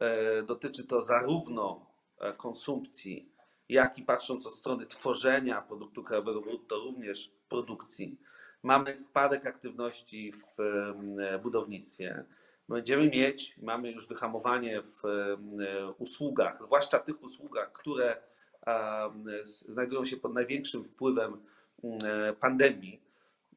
E, 0.00 0.42
dotyczy 0.42 0.86
to 0.86 1.02
zarówno 1.02 1.90
konsumpcji, 2.36 3.32
jak 3.68 3.98
i 3.98 4.02
patrząc 4.02 4.46
od 4.46 4.54
strony 4.54 4.86
tworzenia 4.86 5.62
produktu 5.62 6.04
krajowego 6.04 6.40
brutto, 6.40 6.78
również 6.78 7.32
produkcji. 7.48 8.20
Mamy 8.62 8.96
spadek 8.96 9.46
aktywności 9.46 10.32
w 10.32 10.56
budownictwie. 11.42 12.24
Będziemy 12.68 13.08
mieć, 13.08 13.58
mamy 13.62 13.90
już 13.90 14.08
wyhamowanie 14.08 14.82
w 14.82 15.02
usługach, 15.98 16.62
zwłaszcza 16.62 16.98
tych 16.98 17.22
usługach, 17.22 17.72
które 17.72 18.22
znajdują 19.44 20.04
się 20.04 20.16
pod 20.16 20.34
największym 20.34 20.84
wpływem 20.84 21.36
e, 21.84 22.32
pandemii, 22.32 23.02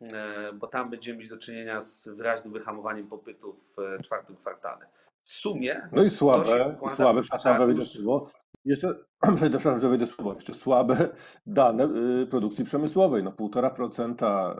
e, 0.01 0.53
bo 0.53 0.67
tam 0.67 0.89
będziemy 0.89 1.19
mieć 1.19 1.29
do 1.29 1.37
czynienia 1.37 1.81
z 1.81 2.07
wyraźnym 2.07 2.53
wyhamowaniem 2.53 3.07
popytu 3.07 3.53
w 3.53 3.79
e, 3.79 3.99
czwartym 3.99 4.35
kwartale. 4.35 4.85
W 5.23 5.31
sumie. 5.31 5.89
No 5.91 6.03
i 6.03 6.09
słabe, 6.09 6.77
słabe, 6.95 7.21
przepraszam, 7.23 7.57
że 7.57 7.65
wejdę 7.65 7.85
słowo. 7.85 8.29
Jeszcze, 8.65 8.95
przepraszam, 9.35 9.79
że 9.79 9.89
wejdę 9.89 10.07
słowo, 10.07 10.33
jeszcze 10.33 10.53
słabe 10.53 11.09
dane 11.45 11.89
y, 12.23 12.27
produkcji 12.27 12.65
przemysłowej. 12.65 13.23
No 13.23 13.31
1,5% 13.31 14.55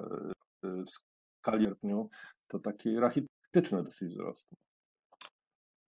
y, 0.64 0.84
w 0.84 0.90
skali 0.90 1.66
sierpniu 1.66 2.10
to 2.48 2.60
taki 2.60 3.00
rachityczny 3.00 3.84
dosyć 3.84 4.10
wzrost. 4.10 4.48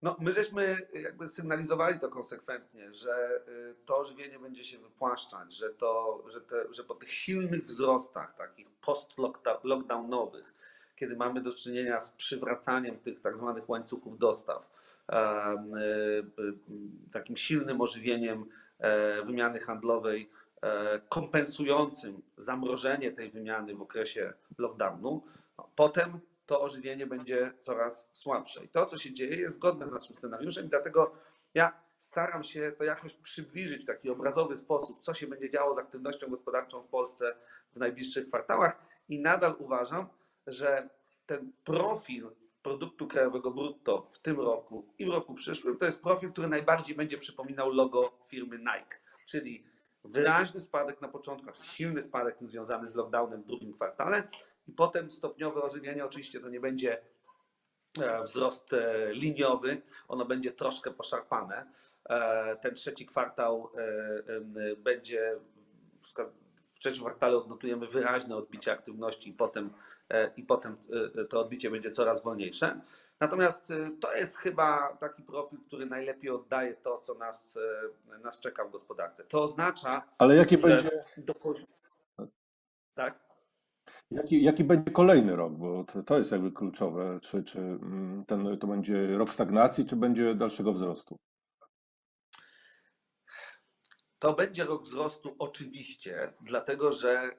No, 0.04 0.16
my 0.20 0.32
żeśmy 0.32 0.78
jakby 0.94 1.28
sygnalizowali 1.28 2.00
to 2.00 2.10
konsekwentnie, 2.10 2.94
że 2.94 3.42
y, 3.48 3.76
to 3.86 3.98
ożywienie 3.98 4.40
będzie 4.40 4.64
się 4.64 4.78
wypłaszczać, 4.78 5.54
że, 5.54 5.70
to, 5.70 6.24
że, 6.28 6.42
te, 6.42 6.74
że 6.74 6.84
po 6.84 6.96
tych 6.96 7.12
silnych 7.12 7.62
wzrostach, 7.62 8.36
takich 8.36 8.70
post-lockdownowych, 8.70 10.54
kiedy 10.96 11.16
mamy 11.16 11.42
do 11.42 11.52
czynienia 11.52 12.00
z 12.00 12.12
przywracaniem 12.12 12.98
tych 13.00 13.22
tak 13.22 13.38
zwanych 13.38 13.70
łańcuchów 13.70 14.18
dostaw, 14.18 14.70
y, 15.10 15.14
y, 16.42 16.54
takim 17.12 17.38
silnym 17.38 17.82
ożywieniem 17.82 18.46
e, 18.80 19.24
wymiany 19.24 19.60
handlowej, 19.60 20.30
e, 20.62 21.02
kompensującym 21.10 22.22
zamrożenie 22.38 23.12
tej 23.12 23.32
wymiany 23.32 23.76
w 23.76 23.82
okresie 23.82 24.34
lockdownu, 24.58 25.24
no, 25.58 25.70
potem 25.76 26.20
to 26.46 26.62
ożywienie 26.62 27.08
będzie 27.08 27.54
coraz 27.60 28.10
słabsze. 28.14 28.66
I 28.66 28.70
to, 28.70 28.86
co 28.86 28.98
się 28.98 29.14
dzieje, 29.14 29.36
jest 29.36 29.56
zgodne 29.56 29.88
z 29.88 29.92
naszym 29.92 30.16
scenariuszem, 30.16 30.66
i 30.66 30.70
dlatego 30.70 31.12
ja 31.54 31.84
staram 32.00 32.44
się 32.44 32.72
to 32.78 32.84
jakoś 32.84 33.14
przybliżyć 33.14 33.84
w 33.84 33.88
taki 33.88 34.10
obrazowy 34.10 34.58
sposób, 34.58 35.02
co 35.02 35.14
się 35.14 35.28
będzie 35.28 35.50
działo 35.50 35.76
z 35.76 35.78
aktywnością 35.78 36.30
gospodarczą 36.30 36.82
w 36.82 36.88
Polsce 36.88 37.36
w 37.74 37.80
najbliższych 37.80 38.28
kwartałach. 38.28 38.86
I 39.10 39.20
nadal 39.20 39.56
uważam, 39.60 40.08
że 40.48 40.90
ten 41.26 41.52
profil 41.64 42.32
produktu 42.64 43.08
krajowego 43.08 43.52
brutto 43.52 44.02
w 44.02 44.20
tym 44.20 44.40
roku 44.40 44.88
i 45.00 45.06
w 45.06 45.10
roku 45.10 45.34
przyszłym 45.34 45.78
to 45.78 45.86
jest 45.86 46.02
profil, 46.02 46.32
który 46.32 46.48
najbardziej 46.48 46.96
będzie 46.96 47.18
przypominał 47.18 47.70
logo 47.70 48.12
firmy 48.26 48.58
Nike, 48.58 48.98
czyli 49.26 49.64
wyraźny 50.04 50.60
spadek 50.60 51.02
na 51.02 51.08
początku, 51.08 51.52
czy 51.52 51.64
silny 51.66 52.02
spadek 52.02 52.38
tym 52.38 52.50
związany 52.50 52.88
z 52.88 52.96
lockdownem 52.96 53.44
w 53.44 53.46
drugim 53.46 53.74
kwartale 53.74 54.28
i 54.68 54.72
potem 54.72 55.12
stopniowe 55.12 55.62
ożywienie. 55.62 56.06
Oczywiście 56.06 56.40
to 56.40 56.50
nie 56.50 56.60
będzie 56.60 57.02
e, 58.02 58.24
wzrost 58.24 58.74
e, 58.74 59.10
liniowy, 59.12 59.82
ono 60.08 60.26
będzie 60.26 60.52
troszkę 60.52 60.92
poszarpane. 60.92 61.66
E, 62.10 62.56
ten 62.56 62.76
trzeci 62.76 63.06
kwartał 63.06 63.70
będzie 64.78 65.36
w 66.68 66.80
trzecim 66.80 67.04
kwartale 67.04 67.38
odnotujemy 67.38 67.88
wyraźne 67.88 68.36
odbicie 68.36 68.72
aktywności 68.72 69.30
i 69.30 69.34
potem, 69.34 69.74
i 70.38 70.44
potem 70.44 70.78
to 71.30 71.40
odbicie 71.40 71.72
będzie 71.72 71.92
coraz 71.92 72.24
wolniejsze. 72.24 72.82
Natomiast 73.20 73.74
to 74.00 74.16
jest 74.16 74.38
chyba 74.38 74.98
taki 75.00 75.24
profil, 75.24 75.60
który 75.68 75.86
najlepiej 75.86 76.30
oddaje 76.30 76.74
to, 76.74 76.98
co 76.98 77.14
nas, 77.14 77.60
nas 78.24 78.40
czeka 78.40 78.66
w 78.66 78.72
gospodarce. 78.72 79.24
To 79.24 79.42
oznacza. 79.42 80.04
Ale 80.18 80.36
jaki 80.36 80.58
będzie. 80.58 81.04
Do... 81.18 81.34
Tak? 82.96 83.23
Jaki, 84.14 84.44
jaki 84.44 84.64
będzie 84.64 84.92
kolejny 84.92 85.36
rok? 85.36 85.54
Bo 85.54 85.84
to, 85.84 86.04
to 86.04 86.18
jest 86.18 86.32
jakby 86.32 86.52
kluczowe. 86.52 87.20
Czy, 87.22 87.44
czy 87.44 87.60
mm, 87.60 88.26
ten, 88.28 88.58
to 88.58 88.68
będzie 88.68 89.18
rok 89.18 89.34
stagnacji, 89.34 89.86
czy 89.86 89.96
będzie 89.96 90.36
dalszego 90.36 90.74
wzrostu? 90.74 91.18
To 94.20 94.34
będzie 94.34 94.64
rok 94.64 94.84
wzrostu 94.84 95.36
oczywiście, 95.40 96.34
dlatego 96.42 96.92
że 96.92 97.32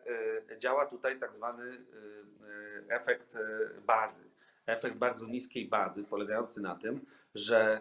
y, 0.52 0.58
działa 0.58 0.86
tutaj 0.86 1.20
tak 1.20 1.34
zwany 1.34 1.64
y, 1.64 1.84
efekt 2.88 3.38
bazy. 3.86 4.24
Efekt 4.66 4.96
bardzo 4.96 5.26
niskiej 5.26 5.68
bazy, 5.68 6.04
polegający 6.04 6.60
na 6.60 6.74
tym, 6.74 7.06
że 7.34 7.80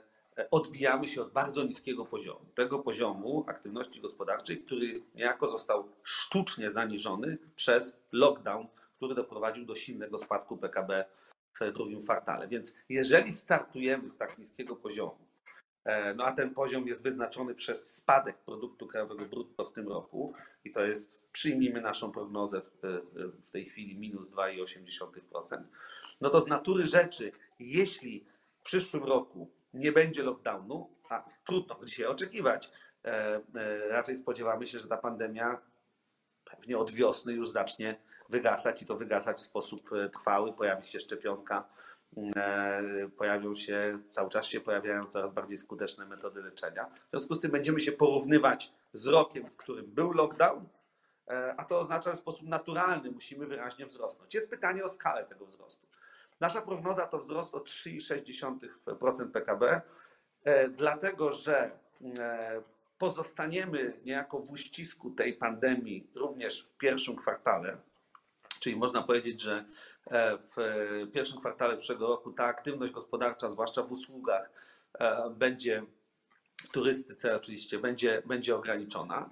odbijamy 0.51 1.07
się 1.07 1.21
od 1.21 1.31
bardzo 1.31 1.63
niskiego 1.63 2.05
poziomu. 2.05 2.45
Tego 2.55 2.79
poziomu 2.79 3.43
aktywności 3.47 4.01
gospodarczej, 4.01 4.57
który 4.57 5.01
niejako 5.15 5.47
został 5.47 5.89
sztucznie 6.03 6.71
zaniżony 6.71 7.37
przez 7.55 7.99
lockdown, 8.11 8.67
który 9.03 9.15
doprowadził 9.15 9.65
do 9.65 9.75
silnego 9.75 10.17
spadku 10.17 10.57
PKB 10.57 11.05
w 11.59 11.71
drugim 11.71 12.01
kwartale. 12.01 12.47
Więc 12.47 12.75
jeżeli 12.89 13.31
startujemy 13.31 14.09
z 14.09 14.17
tak 14.17 14.37
niskiego 14.37 14.75
poziomu, 14.75 15.27
e, 15.85 16.13
no 16.13 16.25
a 16.25 16.31
ten 16.31 16.53
poziom 16.53 16.87
jest 16.87 17.03
wyznaczony 17.03 17.55
przez 17.55 17.95
spadek 17.95 18.37
produktu 18.37 18.87
krajowego 18.87 19.25
brutto 19.25 19.65
w 19.65 19.73
tym 19.73 19.87
roku 19.87 20.33
i 20.65 20.71
to 20.71 20.85
jest, 20.85 21.21
przyjmijmy 21.31 21.81
naszą 21.81 22.11
prognozę 22.11 22.61
w 22.83 23.51
tej 23.51 23.65
chwili 23.65 23.97
minus 23.97 24.31
2,8%, 24.31 25.63
no 26.21 26.29
to 26.29 26.41
z 26.41 26.47
natury 26.47 26.85
rzeczy, 26.87 27.31
jeśli 27.59 28.25
w 28.59 28.63
przyszłym 28.63 29.03
roku 29.03 29.51
nie 29.73 29.91
będzie 29.91 30.23
lockdownu, 30.23 30.89
a 31.09 31.25
trudno 31.45 31.85
dzisiaj 31.85 32.05
oczekiwać, 32.05 32.71
e, 33.05 33.41
e, 33.55 33.87
raczej 33.87 34.17
spodziewamy 34.17 34.65
się, 34.65 34.79
że 34.79 34.87
ta 34.87 34.97
pandemia 34.97 35.61
pewnie 36.45 36.77
od 36.77 36.91
wiosny 36.91 37.33
już 37.33 37.49
zacznie 37.49 37.95
wygasać 38.33 38.81
i 38.81 38.85
to 38.85 38.95
wygasać 38.95 39.37
w 39.37 39.41
sposób 39.41 39.93
e, 39.93 40.09
trwały. 40.09 40.53
Pojawi 40.53 40.83
się 40.83 40.99
szczepionka, 40.99 41.63
pojawią 43.17 43.55
się, 43.55 43.99
cały 44.09 44.29
czas 44.29 44.45
się 44.45 44.61
pojawiają 44.61 45.05
coraz 45.05 45.33
bardziej 45.33 45.57
skuteczne 45.57 46.05
metody 46.05 46.41
leczenia. 46.41 46.85
W 46.85 47.09
związku 47.09 47.35
z 47.35 47.39
tym 47.39 47.51
będziemy 47.51 47.79
się 47.79 47.91
porównywać 47.91 48.73
z 48.93 49.07
rokiem, 49.07 49.49
w 49.49 49.57
którym 49.57 49.85
był 49.85 50.11
lockdown, 50.11 50.65
a 51.57 51.65
to 51.65 51.79
oznacza, 51.79 52.09
że 52.09 52.15
w 52.15 52.19
sposób 52.19 52.47
naturalny 52.47 53.11
musimy 53.11 53.45
wyraźnie 53.47 53.85
wzrosnąć. 53.85 54.33
Jest 54.33 54.49
pytanie 54.49 54.83
o 54.83 54.89
skalę 54.89 55.25
tego 55.25 55.45
wzrostu. 55.45 55.87
Nasza 56.39 56.61
prognoza 56.61 57.07
to 57.07 57.19
wzrost 57.19 57.55
o 57.55 57.59
3,6% 57.59 59.31
PKB, 59.31 59.81
e, 60.43 60.69
dlatego 60.69 61.31
że 61.31 61.71
e, 62.19 62.61
pozostaniemy 62.97 63.99
niejako 64.05 64.39
w 64.39 64.51
uścisku 64.51 65.11
tej 65.11 65.33
pandemii 65.33 66.07
również 66.15 66.63
w 66.63 66.77
pierwszym 66.77 67.15
kwartale. 67.15 67.77
Czyli 68.63 68.75
można 68.75 69.01
powiedzieć, 69.01 69.41
że 69.41 69.65
e, 70.07 70.37
w 70.37 70.55
pierwszym 71.13 71.39
kwartale 71.39 71.77
przyszłego 71.77 72.07
roku 72.07 72.31
ta 72.31 72.45
aktywność 72.45 72.93
gospodarcza, 72.93 73.51
zwłaszcza 73.51 73.83
w 73.83 73.91
usługach, 73.91 74.49
będzie 75.31 75.83
w 76.63 76.69
turystyce 76.69 77.35
oczywiście 77.35 77.79
będzie, 77.79 78.21
będzie 78.25 78.55
ograniczona. 78.55 79.29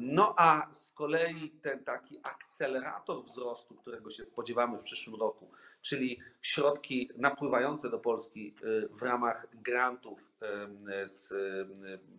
No 0.00 0.34
a 0.38 0.68
z 0.72 0.92
kolei 0.92 1.50
ten 1.62 1.84
taki 1.84 2.18
akcelerator 2.22 3.24
wzrostu, 3.24 3.74
którego 3.74 4.10
się 4.10 4.24
spodziewamy 4.24 4.78
w 4.78 4.82
przyszłym 4.82 5.20
roku, 5.20 5.50
czyli 5.82 6.20
środki 6.42 7.10
napływające 7.16 7.90
do 7.90 7.98
Polski 7.98 8.54
w 8.90 9.02
ramach 9.02 9.46
grantów 9.54 10.32
z, 11.06 11.34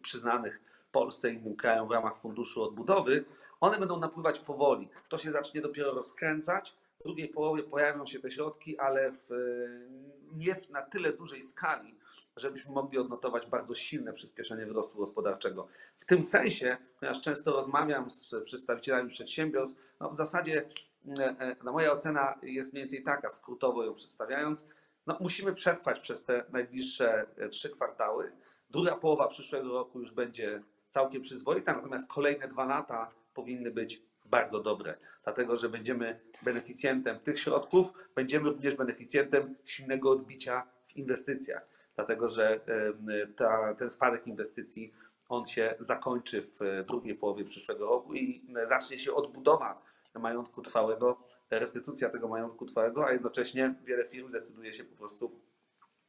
przyznanych 0.01 0.61
Polsce 0.91 1.31
i 1.31 1.35
innym 1.35 1.55
krajom 1.55 1.87
w 1.87 1.91
ramach 1.91 2.17
Funduszu 2.17 2.63
Odbudowy, 2.63 3.25
one 3.61 3.79
będą 3.79 3.99
napływać 3.99 4.39
powoli. 4.39 4.89
To 5.09 5.17
się 5.17 5.31
zacznie 5.31 5.61
dopiero 5.61 5.93
rozkręcać. 5.93 6.77
W 6.99 7.03
drugiej 7.03 7.27
połowie 7.27 7.63
pojawią 7.63 8.05
się 8.05 8.19
te 8.19 8.31
środki, 8.31 8.77
ale 8.77 9.11
w, 9.11 9.29
nie 10.33 10.55
w 10.55 10.69
na 10.69 10.81
tyle 10.81 11.13
dużej 11.13 11.41
skali, 11.41 11.95
żebyśmy 12.37 12.71
mogli 12.71 12.97
odnotować 12.97 13.47
bardzo 13.47 13.75
silne 13.75 14.13
przyspieszenie 14.13 14.65
wzrostu 14.65 14.97
gospodarczego. 14.97 15.67
W 15.97 16.05
tym 16.05 16.23
sensie, 16.23 16.77
ponieważ 16.99 17.21
często 17.21 17.51
rozmawiam 17.51 18.11
z 18.11 18.35
przedstawicielami 18.45 19.09
przedsiębiorstw, 19.09 19.79
no 19.99 20.09
w 20.09 20.15
zasadzie 20.15 20.69
E, 21.19 21.55
no 21.63 21.71
moja 21.71 21.91
ocena 21.91 22.39
jest 22.43 22.73
mniej 22.73 22.83
więcej 22.83 23.03
taka, 23.03 23.29
skrótowo 23.29 23.83
ją 23.83 23.93
przedstawiając. 23.93 24.67
No, 25.07 25.17
musimy 25.19 25.53
przetrwać 25.53 25.99
przez 25.99 26.23
te 26.23 26.45
najbliższe 26.49 27.25
e, 27.37 27.49
trzy 27.49 27.69
kwartały. 27.69 28.31
Druga 28.69 28.95
połowa 28.95 29.27
przyszłego 29.27 29.73
roku 29.73 29.99
już 29.99 30.11
będzie 30.11 30.63
całkiem 30.89 31.21
przyzwoita, 31.21 31.73
natomiast 31.73 32.09
kolejne 32.09 32.47
dwa 32.47 32.65
lata 32.65 33.11
powinny 33.35 33.71
być 33.71 34.01
bardzo 34.25 34.59
dobre, 34.59 34.97
dlatego 35.23 35.55
że 35.55 35.69
będziemy 35.69 36.19
beneficjentem 36.41 37.19
tych 37.19 37.39
środków, 37.39 37.93
będziemy 38.15 38.49
również 38.49 38.75
beneficjentem 38.75 39.55
silnego 39.63 40.11
odbicia 40.11 40.67
w 40.87 40.95
inwestycjach, 40.95 41.67
dlatego 41.95 42.29
że 42.29 42.59
ta, 43.35 43.73
ten 43.73 43.89
spadek 43.89 44.27
inwestycji 44.27 44.93
on 45.29 45.45
się 45.45 45.75
zakończy 45.79 46.41
w 46.41 46.59
drugiej 46.87 47.15
połowie 47.15 47.45
przyszłego 47.45 47.85
roku 47.85 48.13
i 48.13 48.45
zacznie 48.63 48.99
się 48.99 49.13
odbudowa 49.13 49.81
majątku 50.19 50.61
trwałego, 50.61 51.23
restytucja 51.49 52.09
tego 52.09 52.27
majątku 52.27 52.65
trwałego, 52.65 53.05
a 53.05 53.11
jednocześnie 53.11 53.75
wiele 53.85 54.05
firm 54.05 54.29
zdecyduje 54.29 54.73
się 54.73 54.83
po 54.83 54.95
prostu 54.95 55.39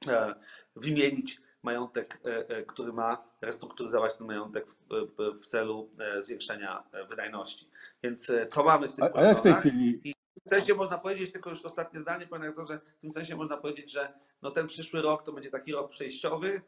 e, 0.08 0.34
wymienić 0.76 1.40
majątek, 1.66 2.20
e, 2.24 2.48
e, 2.48 2.62
który 2.62 2.92
ma 2.92 3.24
restrukturyzować 3.40 4.14
ten 4.14 4.26
majątek 4.26 4.66
w, 4.68 5.38
w 5.42 5.46
celu 5.46 5.90
zwiększenia 6.20 6.82
wydajności. 7.08 7.70
Więc 8.02 8.32
to 8.52 8.64
mamy 8.64 8.88
w 8.88 8.92
tym 8.92 9.04
A, 9.04 9.18
a 9.18 9.22
jak 9.22 9.38
w 9.38 9.42
tej 9.42 9.54
chwili? 9.54 10.00
I 10.04 10.12
w 10.46 10.48
sensie 10.48 10.74
można 10.74 10.98
powiedzieć, 10.98 11.32
tylko 11.32 11.50
już 11.50 11.64
ostatnie 11.64 12.00
zdanie, 12.00 12.26
panie 12.26 12.52
że 12.68 12.78
w 12.78 13.00
tym 13.00 13.10
sensie 13.10 13.36
można 13.36 13.56
powiedzieć, 13.56 13.92
że 13.92 14.12
no 14.42 14.50
ten 14.50 14.66
przyszły 14.66 15.02
rok 15.02 15.22
to 15.22 15.32
będzie 15.32 15.50
taki 15.50 15.72
rok 15.72 15.90
przejściowy, 15.90 16.60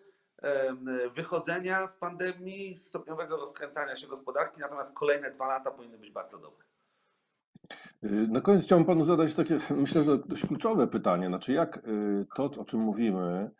wychodzenia 1.14 1.86
z 1.86 1.96
pandemii, 1.96 2.76
stopniowego 2.76 3.36
rozkręcania 3.36 3.96
się 3.96 4.06
gospodarki, 4.06 4.60
natomiast 4.60 4.94
kolejne 4.94 5.30
dwa 5.30 5.48
lata 5.48 5.70
powinny 5.70 5.98
być 5.98 6.10
bardzo 6.10 6.38
dobre. 6.38 6.64
Y, 8.04 8.28
na 8.28 8.40
koniec 8.40 8.64
chciałbym 8.64 8.86
panu 8.86 9.04
zadać 9.04 9.34
takie, 9.34 9.58
myślę, 9.76 10.04
że 10.04 10.18
dość 10.18 10.46
kluczowe 10.46 10.86
pytanie. 10.86 11.26
Znaczy, 11.26 11.52
jak 11.52 11.76
y, 11.76 12.26
to, 12.36 12.44
o 12.44 12.64
czym 12.64 12.80
mówimy, 12.80 13.50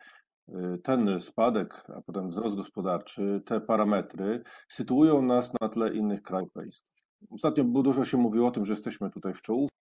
ten 0.83 1.19
spadek, 1.19 1.83
a 1.95 2.01
potem 2.01 2.29
wzrost 2.29 2.55
gospodarczy, 2.55 3.41
te 3.45 3.61
parametry 3.61 4.43
sytuują 4.67 5.21
nas 5.21 5.51
na 5.61 5.69
tle 5.69 5.93
innych 5.93 6.21
krajów 6.21 6.49
europejskich. 6.55 7.03
Ostatnio 7.31 7.63
dużo 7.63 8.05
się 8.05 8.17
mówiło 8.17 8.47
o 8.47 8.51
tym, 8.51 8.65
że 8.65 8.73
jesteśmy 8.73 9.09
tutaj 9.09 9.33
w 9.33 9.41
czołówce, 9.41 9.75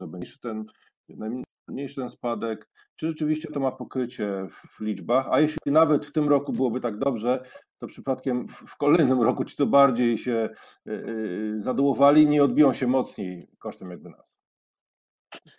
że 0.00 0.06
będzie 0.06 0.32
ten 0.42 0.64
mniejszy 1.68 1.96
ten 1.96 2.08
spadek, 2.08 2.68
czy 2.96 3.08
rzeczywiście 3.08 3.48
to 3.52 3.60
ma 3.60 3.72
pokrycie 3.72 4.46
w 4.48 4.80
liczbach, 4.80 5.28
a 5.30 5.40
jeśli 5.40 5.72
nawet 5.72 6.06
w 6.06 6.12
tym 6.12 6.28
roku 6.28 6.52
byłoby 6.52 6.80
tak 6.80 6.98
dobrze, 6.98 7.42
to 7.78 7.86
przypadkiem 7.86 8.48
w 8.48 8.76
kolejnym 8.76 9.22
roku 9.22 9.44
ci 9.44 9.56
co 9.56 9.66
bardziej 9.66 10.18
się 10.18 10.48
y, 10.86 10.92
y, 10.92 11.60
zadołowali, 11.60 12.26
nie 12.26 12.44
odbiją 12.44 12.72
się 12.72 12.86
mocniej 12.86 13.48
kosztem 13.58 13.90
jakby 13.90 14.10
nas. 14.10 14.39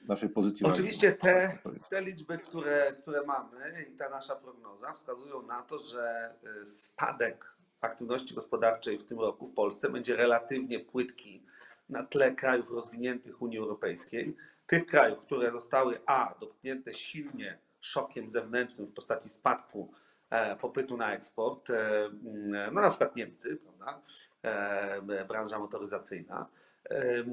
Naszej 0.07 0.29
pozycji. 0.29 0.65
Oczywiście 0.65 1.11
te, 1.11 1.57
te 1.89 2.01
liczby, 2.01 2.37
które, 2.37 2.95
które 3.01 3.25
mamy 3.25 3.85
i 3.93 3.95
ta 3.95 4.09
nasza 4.09 4.35
prognoza 4.35 4.93
wskazują 4.93 5.41
na 5.41 5.61
to, 5.61 5.79
że 5.79 6.33
y, 6.61 6.65
spadek 6.65 7.55
aktywności 7.81 8.35
gospodarczej 8.35 8.97
w 8.97 9.03
tym 9.03 9.19
roku 9.19 9.45
w 9.45 9.53
Polsce 9.53 9.89
będzie 9.89 10.15
relatywnie 10.15 10.79
płytki 10.79 11.43
na 11.89 12.03
tle 12.03 12.35
krajów 12.35 12.71
rozwiniętych 12.71 13.41
Unii 13.41 13.57
Europejskiej 13.57 14.35
tych 14.67 14.85
krajów, 14.85 15.21
które 15.21 15.51
zostały 15.51 15.99
A 16.05 16.35
dotknięte 16.39 16.93
silnie 16.93 17.57
szokiem 17.79 18.29
zewnętrznym 18.29 18.87
w 18.87 18.93
postaci 18.93 19.29
spadku 19.29 19.91
e, 20.29 20.55
popytu 20.55 20.97
na 20.97 21.13
eksport, 21.13 21.69
e, 21.69 22.05
mm, 22.05 22.73
no 22.73 22.81
na 22.81 22.89
przykład 22.89 23.15
Niemcy, 23.15 23.57
prawda, 23.57 24.01
e, 24.41 25.25
branża 25.25 25.59
motoryzacyjna, 25.59 26.47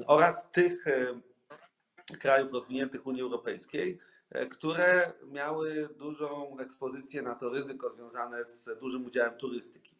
oraz 0.07 0.51
tych 0.51 0.85
krajów 2.17 2.53
rozwiniętych 2.53 3.07
Unii 3.07 3.21
Europejskiej, 3.21 3.99
które 4.51 5.13
miały 5.31 5.89
dużą 5.97 6.59
ekspozycję 6.59 7.21
na 7.21 7.35
to 7.35 7.49
ryzyko 7.49 7.89
związane 7.89 8.45
z 8.45 8.69
dużym 8.79 9.05
udziałem 9.05 9.37
turystyki. 9.37 9.95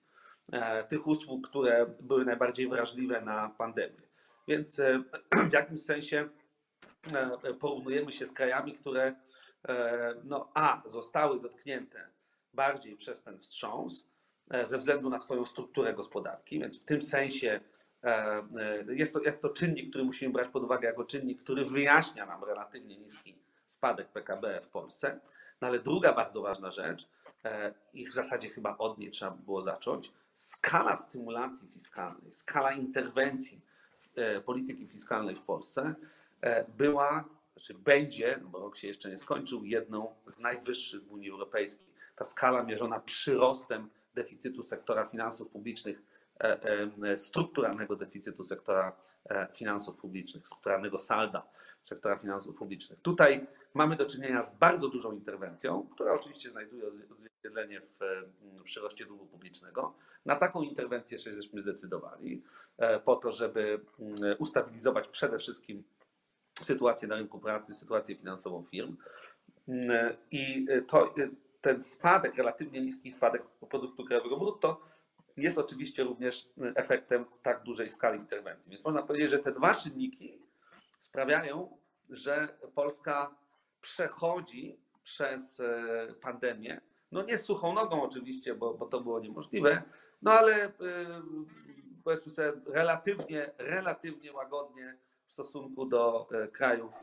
Tych 0.90 1.08
usług, 1.08 1.50
które 1.50 1.86
były 2.02 2.26
najbardziej 2.26 2.70
wrażliwe 2.70 3.22
na 3.22 3.50
pandemię. 3.58 4.02
Więc 4.48 4.82
w 5.50 5.54
jakimś 5.54 5.82
sensie 5.82 6.30
porównujemy 7.60 8.12
się 8.12 8.28
z 8.28 8.32
krajami, 8.32 8.74
które 8.74 9.16
no, 10.24 10.52
a 10.54 10.82
zostały 10.86 11.42
dotknięte 11.42 12.08
bardziej 12.54 12.96
przez 12.96 13.24
ten 13.24 13.40
wstrząs 13.40 14.08
ze 14.64 14.78
względu 14.78 15.10
na 15.10 15.20
swoją 15.20 15.46
strukturę 15.46 15.94
gospodarki, 15.94 16.60
więc 16.60 16.82
w 16.82 16.86
tym 16.86 17.02
sensie 17.02 17.60
jest 18.88 19.14
to, 19.14 19.22
jest 19.22 19.42
to 19.42 19.50
czynnik, 19.50 19.90
który 19.90 20.04
musimy 20.04 20.34
brać 20.34 20.50
pod 20.50 20.64
uwagę 20.64 20.88
jako 20.88 21.06
czynnik, 21.06 21.44
który 21.44 21.66
wyjaśnia 21.66 22.26
nam 22.26 22.44
relatywnie 22.44 22.98
niski 22.98 23.36
spadek 23.68 24.08
PKB 24.08 24.62
w 24.62 24.68
Polsce. 24.68 25.20
No 25.62 25.68
ale 25.68 25.80
druga 25.80 26.14
bardzo 26.14 26.42
ważna 26.42 26.72
rzecz, 26.72 27.10
i 27.94 28.08
w 28.08 28.14
zasadzie 28.14 28.50
chyba 28.50 28.78
od 28.78 28.98
niej 28.98 29.12
trzeba 29.12 29.32
by 29.32 29.44
było 29.44 29.62
zacząć, 29.62 30.12
skala 30.34 30.96
stymulacji 30.96 31.68
fiskalnej, 31.68 32.34
skala 32.34 32.72
interwencji 32.72 33.62
polityki 34.46 34.88
fiskalnej 34.88 35.36
w 35.36 35.42
Polsce 35.42 35.96
była, 36.78 37.26
czy 37.56 37.74
będzie, 37.74 38.40
no 38.42 38.50
bo 38.50 38.60
rok 38.60 38.78
się 38.78 38.88
jeszcze 38.88 39.10
nie 39.10 39.18
skończył, 39.18 39.66
jedną 39.66 40.16
z 40.26 40.40
najwyższych 40.40 41.04
w 41.04 41.12
Unii 41.12 41.30
Europejskiej. 41.32 41.88
Ta 42.16 42.26
skala 42.26 42.64
mierzona 42.64 43.00
przyrostem 43.00 43.90
deficytu 44.14 44.64
sektora 44.64 45.06
finansów 45.06 45.50
publicznych, 45.50 46.02
strukturalnego 47.18 47.96
deficytu 47.96 48.44
sektora 48.44 48.96
finansów 49.54 49.98
publicznych, 49.98 50.48
strukturalnego 50.48 51.00
salda 51.00 51.48
sektora 51.84 52.18
finansów 52.18 52.56
publicznych. 52.56 53.00
Tutaj 53.02 53.48
mamy 53.74 53.96
do 53.96 54.06
czynienia 54.06 54.44
z 54.44 54.56
bardzo 54.58 54.90
dużą 54.90 55.12
interwencją, 55.12 55.88
która 55.92 56.14
oczywiście 56.14 56.50
znajduje 56.50 56.84
odzwierciedlenie 56.88 57.82
w 57.82 58.00
przyroście 58.64 59.06
długu 59.06 59.26
publicznego. 59.26 59.94
Na 60.26 60.36
taką 60.36 60.62
interwencję 60.62 61.20
się 61.20 61.34
żeśmy 61.34 61.60
zdecydowali 61.60 62.44
po 63.06 63.16
to, 63.16 63.32
żeby 63.32 63.80
ustabilizować 64.40 65.08
przede 65.08 65.38
wszystkim 65.38 65.84
sytuację 66.62 67.08
na 67.08 67.16
rynku 67.16 67.40
pracy, 67.40 67.74
sytuację 67.74 68.16
finansową 68.16 68.64
firm. 68.64 68.98
I 70.32 70.68
to, 70.88 71.16
ten 71.62 71.82
spadek, 71.82 72.36
relatywnie 72.36 72.82
niski 72.82 73.12
spadek 73.12 73.44
produktu 73.70 74.06
krajowego 74.06 74.38
brutto 74.38 74.82
jest 75.42 75.58
oczywiście 75.58 76.04
również 76.04 76.50
efektem 76.76 77.26
tak 77.42 77.64
dużej 77.64 77.90
skali 77.90 78.20
interwencji. 78.20 78.70
Więc 78.70 78.86
można 78.86 79.04
powiedzieć, 79.04 79.30
że 79.30 79.40
te 79.40 79.52
dwa 79.52 79.74
czynniki 79.74 80.42
sprawiają, 81.00 81.78
że 82.10 82.58
Polska 82.76 83.36
przechodzi 83.82 84.80
przez 85.04 85.62
pandemię, 86.22 86.82
no 87.12 87.24
nie 87.24 87.38
suchą 87.38 87.74
nogą 87.74 88.04
oczywiście, 88.04 88.56
bo, 88.56 88.74
bo 88.74 88.86
to 88.86 89.02
było 89.02 89.20
niemożliwe, 89.20 89.84
no 90.22 90.32
ale 90.32 90.74
powiedzmy 92.04 92.32
sobie 92.32 92.52
relatywnie, 92.68 93.52
relatywnie 93.58 94.34
łagodnie 94.34 94.98
w 95.26 95.32
stosunku 95.32 95.86
do 95.86 96.30
krajów 96.52 96.94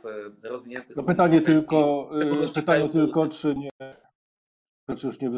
rozwiniętych. 0.42 0.96
No 0.96 1.02
pytanie 1.02 1.40
tylko, 1.40 2.10
pytanie 2.54 2.88
tylko, 2.88 3.28
czy 3.28 3.54
nie, 3.54 3.70
czy 4.96 5.06
już 5.06 5.20
nie 5.20 5.36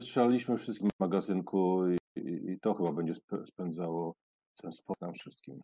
wystrzelaliśmy 0.00 0.56
wszystkim 0.58 0.90
w 0.96 1.00
magazynku 1.00 1.82
i, 2.28 2.60
to 2.60 2.74
chyba 2.74 2.92
będzie 2.92 3.14
spędzało 3.44 4.14
ten 4.62 4.72
sport 4.72 5.00
nam 5.00 5.14
wszystkim. 5.14 5.60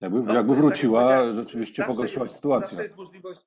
Jakby, 0.00 0.22
no, 0.22 0.34
jakby 0.34 0.54
wróciła, 0.54 1.32
rzeczywiście 1.32 1.84
pogorszyła 1.84 2.28
się 2.28 2.34
sytuacja. 2.34 2.68
Zawsze 2.68 2.84
jest, 2.84 2.96
możliwość, 2.96 3.40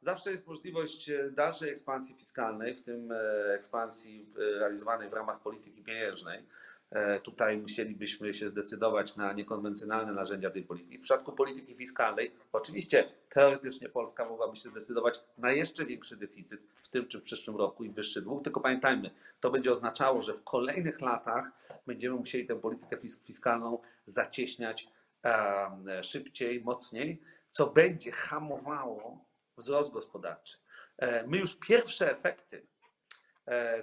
zawsze 0.00 0.30
jest 0.30 0.46
możliwość 0.46 1.10
dalszej 1.32 1.70
ekspansji 1.70 2.14
fiskalnej, 2.14 2.76
w 2.76 2.82
tym 2.82 3.12
ekspansji 3.54 4.32
realizowanej 4.36 5.10
w 5.10 5.12
ramach 5.12 5.40
polityki 5.40 5.82
pieniężnej. 5.82 6.46
Tutaj 7.22 7.58
musielibyśmy 7.58 8.34
się 8.34 8.48
zdecydować 8.48 9.16
na 9.16 9.32
niekonwencjonalne 9.32 10.12
narzędzia 10.12 10.50
tej 10.50 10.62
polityki. 10.62 10.98
W 10.98 11.02
przypadku 11.02 11.32
polityki 11.32 11.74
fiskalnej, 11.74 12.34
oczywiście 12.52 13.12
teoretycznie 13.28 13.88
Polska 13.88 14.24
mogłaby 14.24 14.56
się 14.56 14.68
zdecydować 14.68 15.20
na 15.38 15.52
jeszcze 15.52 15.86
większy 15.86 16.16
deficyt 16.16 16.60
w 16.82 16.88
tym 16.88 17.08
czy 17.08 17.18
w 17.18 17.22
przyszłym 17.22 17.56
roku 17.56 17.84
i 17.84 17.90
wyższy 17.90 18.22
dług, 18.22 18.44
tylko 18.44 18.60
pamiętajmy, 18.60 19.10
to 19.40 19.50
będzie 19.50 19.72
oznaczało, 19.72 20.20
że 20.20 20.34
w 20.34 20.44
kolejnych 20.44 21.00
latach 21.00 21.44
będziemy 21.86 22.16
musieli 22.16 22.46
tę 22.46 22.60
politykę 22.60 22.96
fiskalną 23.26 23.78
zacieśniać 24.06 24.88
szybciej, 26.02 26.60
mocniej, 26.60 27.22
co 27.50 27.66
będzie 27.66 28.12
hamowało 28.12 29.24
wzrost 29.56 29.92
gospodarczy. 29.92 30.58
My 31.26 31.38
już 31.38 31.56
pierwsze 31.56 32.10
efekty 32.12 32.66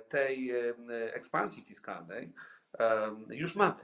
tej 0.10 0.52
ekspansji 1.14 1.64
fiskalnej 1.64 2.34
już 3.30 3.56
mamy. 3.56 3.76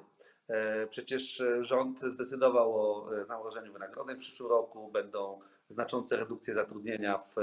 Przecież 0.89 1.43
rząd 1.60 1.99
zdecydował 1.99 2.75
o 2.75 3.10
zamrożeniu 3.25 3.73
wynagrodzeń 3.73 4.15
w 4.15 4.19
przyszłym 4.19 4.49
roku, 4.49 4.91
będą 4.91 5.39
znaczące 5.67 6.17
redukcje 6.17 6.54
zatrudnienia 6.54 7.17
w 7.17 7.36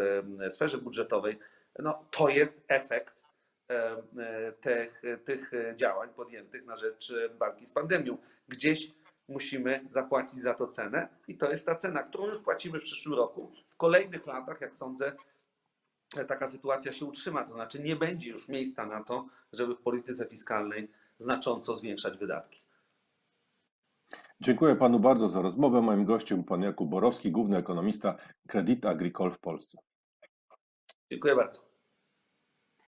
sferze 0.52 0.78
budżetowej. 0.78 1.38
No, 1.78 2.04
to 2.10 2.28
jest 2.28 2.64
efekt 2.68 3.24
tych, 4.60 5.02
tych 5.24 5.52
działań 5.74 6.08
podjętych 6.14 6.64
na 6.64 6.76
rzecz 6.76 7.14
walki 7.38 7.66
z 7.66 7.70
pandemią. 7.70 8.18
Gdzieś 8.48 8.94
musimy 9.28 9.84
zapłacić 9.88 10.42
za 10.42 10.54
to 10.54 10.66
cenę 10.66 11.08
i 11.28 11.36
to 11.36 11.50
jest 11.50 11.66
ta 11.66 11.74
cena, 11.74 12.02
którą 12.02 12.26
już 12.26 12.38
płacimy 12.38 12.80
w 12.80 12.82
przyszłym 12.82 13.14
roku. 13.14 13.52
W 13.68 13.76
kolejnych 13.76 14.26
latach, 14.26 14.60
jak 14.60 14.76
sądzę, 14.76 15.12
taka 16.28 16.48
sytuacja 16.48 16.92
się 16.92 17.04
utrzyma, 17.04 17.44
to 17.44 17.52
znaczy 17.52 17.82
nie 17.82 17.96
będzie 17.96 18.30
już 18.30 18.48
miejsca 18.48 18.86
na 18.86 19.04
to, 19.04 19.28
żeby 19.52 19.74
w 19.74 19.80
polityce 19.80 20.26
fiskalnej 20.26 20.90
znacząco 21.18 21.76
zwiększać 21.76 22.18
wydatki. 22.18 22.62
Dziękuję 24.40 24.76
panu 24.76 25.00
bardzo 25.00 25.28
za 25.28 25.42
rozmowę. 25.42 25.82
Moim 25.82 26.04
gościem 26.04 26.44
pan 26.44 26.62
Jakub 26.62 26.90
Borowski, 26.90 27.30
główny 27.30 27.56
ekonomista 27.56 28.16
Credit 28.48 28.86
Agricole 28.86 29.30
w 29.30 29.38
Polsce. 29.38 29.78
Dziękuję 31.10 31.36
bardzo. 31.36 31.75